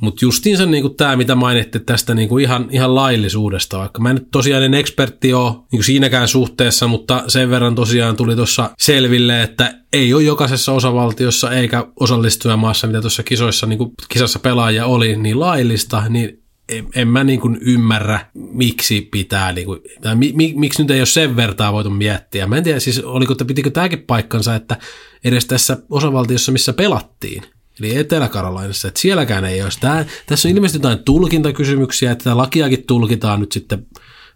[0.00, 4.10] Mutta justiinsa niin kuin tämä, mitä mainitte tästä niin kuin ihan, ihan laillisuudesta, vaikka mä
[4.10, 8.36] en nyt tosiaan en ekspertti ole niin kuin siinäkään suhteessa, mutta sen verran tosiaan tuli
[8.36, 14.38] tuossa selville, että ei ole jokaisessa osavaltiossa eikä osallistujamaassa, mitä tuossa kisoissa, niin kuin kisassa
[14.38, 19.80] pelaaja oli, niin laillista, niin en, en mä niin kuin ymmärrä, miksi pitää, niin kuin,
[20.00, 22.46] tai mi, mi, miksi nyt ei ole sen vertaa voitu miettiä.
[22.46, 24.76] Mä en tiedä, siis oliko, että pitikö tämäkin paikkansa, että
[25.24, 27.42] edes tässä osavaltiossa, missä pelattiin,
[27.80, 29.80] eli Etelä-Karolainassa, että sielläkään ei olisi.
[29.80, 33.86] Tää, tässä on ilmeisesti jotain tulkintakysymyksiä, että tämä lakiakin tulkitaan nyt sitten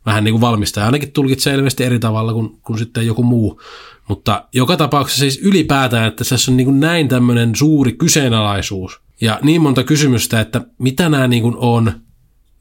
[0.07, 3.61] vähän niin kuin valmistaja ainakin tulkitsee ilmeisesti eri tavalla kuin, kuin sitten joku muu.
[4.09, 9.39] Mutta joka tapauksessa siis ylipäätään, että tässä on niin kuin näin tämmöinen suuri kyseenalaisuus ja
[9.43, 11.93] niin monta kysymystä, että mitä nämä niin kuin on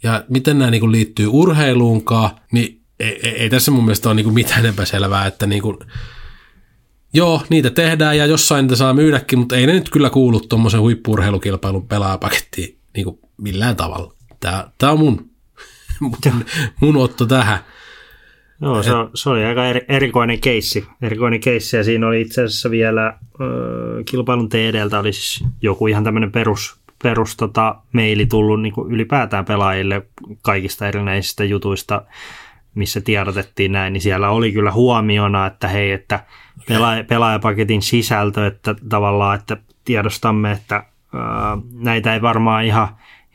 [0.04, 4.16] ja miten nämä niin kuin liittyy urheiluunkaan, niin ei, ei, ei tässä mun mielestä ole
[4.16, 5.78] niin kuin mitään epäselvää, että niin kuin,
[7.14, 10.82] joo, niitä tehdään ja jossain niitä saa myydäkin, mutta ei ne nyt kyllä kuulu tuommoisen
[10.82, 14.14] huippurheilukilpailun pelaajapakettiin niin kuin millään tavalla.
[14.40, 15.30] Tämä, tämä on mun,
[16.02, 16.46] mun,
[16.82, 17.60] mun otto tähän.
[18.62, 20.88] Joo, se, on, se oli aika eri, erikoinen keissi.
[21.02, 23.18] Erikoinen keissi ja siinä oli itse asiassa vielä äh,
[24.12, 29.46] kilpailun edeltä oli siis joku ihan tämmöinen perus, perus tota, maili tullut niin kuin ylipäätään
[29.46, 30.08] pelaajille
[30.42, 32.02] kaikista erinäisistä jutuista,
[32.78, 36.20] missä tiedotettiin näin, niin siellä oli kyllä huomiona, että hei, että
[36.68, 42.88] pelaaja, pelaajapaketin sisältö, että tavallaan, että tiedostamme, että ää, näitä ei varmaan ihan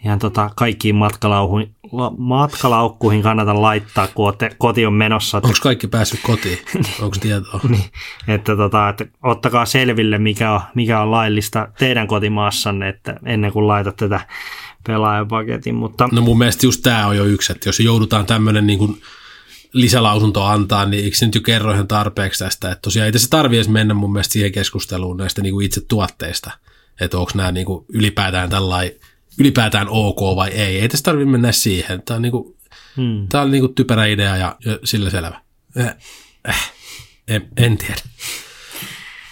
[0.05, 1.75] ihan tota kaikkiin matkalaukuihin,
[2.19, 5.37] matkalaukkuihin kannata laittaa, kun te, koti on menossa.
[5.37, 6.59] Onko kaikki päässyt kotiin?
[7.03, 7.61] Onko tietoa?
[7.69, 7.85] niin,
[8.29, 13.69] että, tota, että ottakaa selville, mikä on, mikä on laillista teidän kotimaassanne, että ennen kuin
[13.69, 14.21] laitat tätä
[14.87, 15.75] pelaajapaketin.
[15.75, 16.09] Mutta...
[16.13, 19.03] No mun mielestä just tämä on jo yksi, että jos joudutaan tämmöinen niin kuin
[19.73, 23.29] lisälausunto antaa, niin eikö se nyt jo kerro ihan tarpeeksi tästä, että tosiaan ei tässä
[23.31, 26.51] tarvitse edes mennä mun mielestä siihen keskusteluun näistä niin kuin itse tuotteista,
[27.01, 28.93] että onko nämä niin kuin ylipäätään tällainen
[29.39, 30.81] ylipäätään ok vai ei.
[30.81, 32.03] Ei tässä tarvitse mennä siihen.
[32.03, 32.57] Tämä on, niinku,
[32.97, 33.29] hmm.
[33.29, 35.41] tämä on niinku typerä idea ja, ja sillä selvä.
[35.81, 35.97] Äh,
[36.49, 36.73] äh,
[37.29, 38.03] en, en tiedä.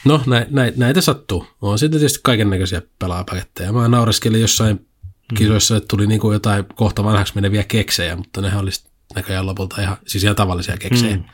[0.04, 1.46] No, nä, nä, näitä sattuu.
[1.62, 3.72] On sitten tietysti kaiken näköisiä pelaajapaketteja.
[3.72, 5.36] Mä naureskelin jossain hmm.
[5.38, 8.70] kisoissa, että tuli niinku jotain kohta vanhaksi meneviä keksejä, mutta nehän oli
[9.14, 11.14] näköjään lopulta ihan, siis ihan tavallisia keksejä.
[11.14, 11.24] Hmm.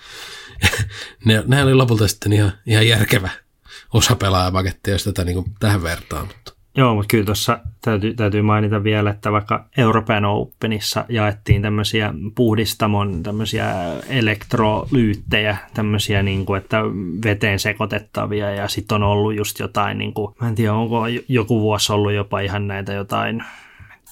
[1.24, 3.30] ne, nehän oli lopulta sitten ihan, ihan järkevä
[3.94, 6.26] osa pelaajapakettia, jos tätä niinku tähän vertaan.
[6.26, 6.56] Mutta.
[6.76, 13.22] Joo, mutta kyllä tuossa täytyy, täytyy mainita vielä, että vaikka Euroopan Openissa jaettiin tämmöisiä puhdistamon
[13.22, 13.74] tämmöisiä
[14.08, 16.82] elektrolyyttejä, tämmöisiä niin kuin, että
[17.24, 21.60] veteen sekoitettavia ja sitten on ollut just jotain, niin kuin, mä en tiedä onko joku
[21.60, 23.44] vuosi ollut jopa ihan näitä jotain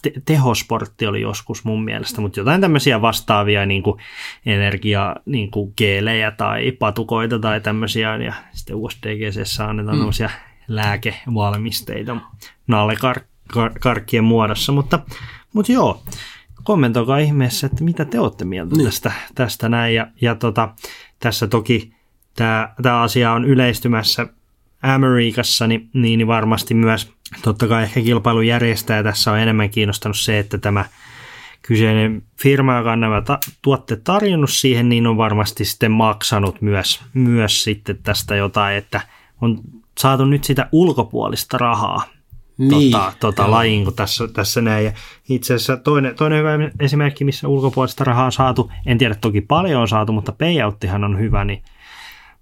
[0.04, 4.00] te- tehosportti oli joskus mun mielestä, mutta jotain tämmöisiä vastaavia niin kuin
[4.46, 10.00] energia niin kuin geelejä tai patukoita tai tämmöisiä, ja sitten USDGC annetaan mm.
[10.00, 10.30] tämmöisiä
[10.68, 12.16] lääkevalmisteita
[12.66, 14.98] nallekarkkien muodossa, mutta,
[15.52, 16.02] mutta joo,
[16.64, 18.86] kommentoikaa ihmeessä, että mitä te olette mieltä niin.
[18.86, 19.94] tästä, tästä näin.
[19.94, 20.74] Ja, ja tota,
[21.20, 21.92] tässä toki
[22.36, 24.26] tämä, tämä asia on yleistymässä
[24.82, 30.58] Amerikassa, niin, niin varmasti myös totta kai ehkä kilpailujärjestäjä tässä on enemmän kiinnostanut se, että
[30.58, 30.84] tämä
[31.62, 37.02] kyseinen firma, joka on nämä ta- tuotteet tarjonnut siihen, niin on varmasti sitten maksanut myös,
[37.14, 39.00] myös sitten tästä jotain, että
[39.40, 39.60] on
[39.98, 42.02] saatu nyt sitä ulkopuolista rahaa
[42.58, 44.84] niin, tota, tota lajin kuin tässä, tässä näin.
[44.84, 44.92] Ja
[45.28, 46.50] itse asiassa toinen, toinen hyvä
[46.80, 51.18] esimerkki, missä ulkopuolista rahaa on saatu, en tiedä toki paljon on saatu, mutta payouttihan on
[51.18, 51.62] hyvä, niin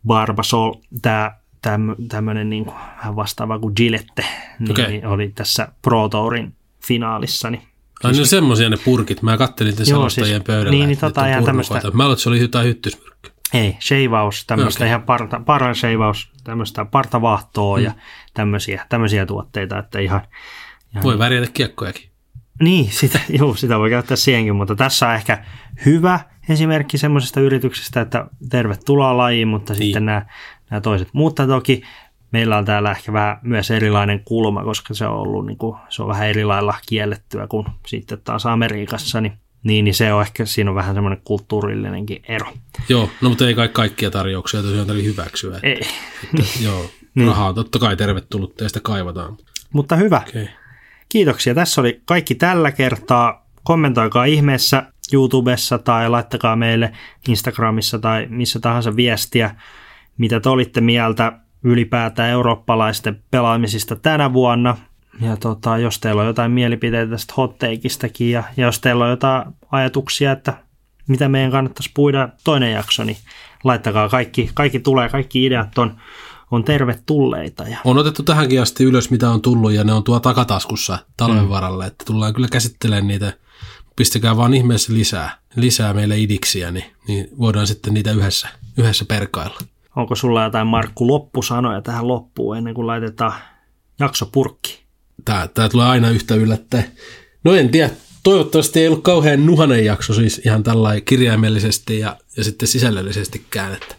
[0.07, 0.73] Barbasol,
[1.03, 1.42] tämä täm,
[2.09, 4.25] tämmöinen niin kuin, vähän vastaava kuin Gillette,
[4.59, 4.89] niin, okay.
[4.89, 6.55] niin oli tässä Pro Tourin
[6.87, 7.51] finaalissa.
[7.51, 7.63] Niin
[8.05, 9.23] Ai ne semmoisia ne purkit.
[9.23, 10.71] Mä kattelin te selostajien siis, pöydällä.
[10.71, 11.81] Niin, niin tota, ihan tämmöistä.
[11.93, 13.33] Mä että se oli jotain hyttysmyrkkyä.
[13.55, 14.89] Ei, sheivaus, tämmöistä okay.
[14.89, 17.85] ihan parta, paran sheivaus, tämmöistä partavahtoa mm.
[17.85, 17.93] ja
[18.35, 20.21] tämmöisiä, tämmöisiä tuotteita, että ihan,
[20.91, 21.03] ihan...
[21.03, 22.11] Voi värjätä kiekkojakin.
[22.63, 25.45] Niin, sitä, juu, sitä voi käyttää siihenkin, mutta tässä on ehkä
[25.87, 29.83] hyvä esimerkki semmoisesta yrityksestä, että tervetuloa lajiin, mutta niin.
[29.83, 30.27] sitten nämä,
[30.73, 31.09] nämä toiset.
[31.13, 31.83] Mutta toki
[32.31, 36.03] meillä on täällä ehkä vähän myös erilainen kulma, koska se on ollut niin kuin, se
[36.03, 40.47] on vähän eri lailla kiellettyä kuin sitten taas Amerikassa, niin niin, niin se on ehkä,
[40.47, 42.53] siinä on vähän semmoinen kulttuurillinenkin ero.
[42.89, 45.57] Joo, no mutta ei kai kaikkia tarjouksia tosiaan tarvitse hyväksyä.
[45.57, 45.81] Että, ei.
[46.25, 47.29] Että, joo, niin.
[47.29, 49.37] rahaa on totta kai tervetullut ja sitä kaivataan.
[49.73, 50.23] Mutta hyvä.
[50.29, 50.47] Okay.
[51.09, 51.55] Kiitoksia.
[51.55, 53.47] Tässä oli kaikki tällä kertaa.
[53.65, 56.93] Kommentoikaa ihmeessä YouTubessa tai laittakaa meille
[57.29, 59.55] Instagramissa tai missä tahansa viestiä,
[60.19, 61.33] mitä te olitte mieltä
[61.65, 64.77] ylipäätään eurooppalaisten pelaamisista tänä vuonna–
[65.21, 69.45] ja tota, jos teillä on jotain mielipiteitä tästä hotteikistäkin ja, ja jos teillä on jotain
[69.73, 70.55] ajatuksia, että
[71.09, 73.17] mitä meidän kannattaisi puida toinen jakso, niin
[73.65, 75.97] laittakaa kaikki, kaikki tulee, kaikki ideat on,
[76.51, 77.63] on tervetulleita.
[77.63, 77.79] Ja...
[77.85, 81.49] On otettu tähänkin asti ylös, mitä on tullut, ja ne on tuo takataskussa talven mm.
[81.49, 83.33] varalle, että tullaan kyllä käsittelemään niitä.
[83.97, 88.49] Pistäkää vaan ihmeessä lisää, lisää meille idiksiä, niin, niin voidaan sitten niitä yhdessä,
[88.79, 89.59] yhdessä perkailla.
[89.97, 93.33] Onko sulla jotain Markku loppusanoja tähän loppuun ennen kuin laitetaan
[94.01, 94.83] jakso purkki?
[95.25, 96.85] Tämä, tämä tulee aina yhtä yllättäen.
[97.45, 97.91] No en tiedä,
[98.23, 103.95] toivottavasti ei ollut kauhean nuhanen jakso siis ihan tällainen kirjaimellisesti ja, ja sitten sisällöllisestikään, että,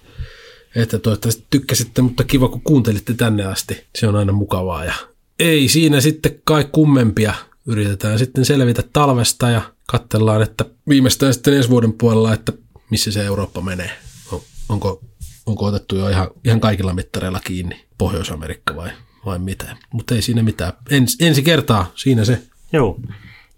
[0.75, 3.83] että toivottavasti tykkäsitte, mutta kiva kun kuuntelitte tänne asti.
[3.95, 4.93] Se on aina mukavaa ja
[5.39, 7.33] ei siinä sitten kai kummempia.
[7.65, 12.53] Yritetään sitten selvitä talvesta ja katsellaan, että viimeistään sitten ensi vuoden puolella, että
[12.89, 13.91] missä se Eurooppa menee.
[14.31, 15.01] On, onko,
[15.45, 18.89] onko otettu jo ihan, ihan kaikilla mittareilla kiinni Pohjois-Amerikka vai,
[19.25, 19.77] vai mitä.
[19.93, 20.73] Mutta ei siinä mitään.
[20.89, 22.41] Ens, ensi kertaa, siinä se.
[22.73, 22.99] Joo,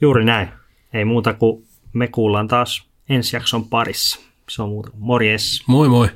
[0.01, 0.47] juuri näin.
[0.93, 4.19] Ei muuta kuin me kuullaan taas ensi jakson parissa.
[4.49, 4.89] Se on muuta.
[4.97, 5.63] Morjes.
[5.67, 6.09] Moi moi.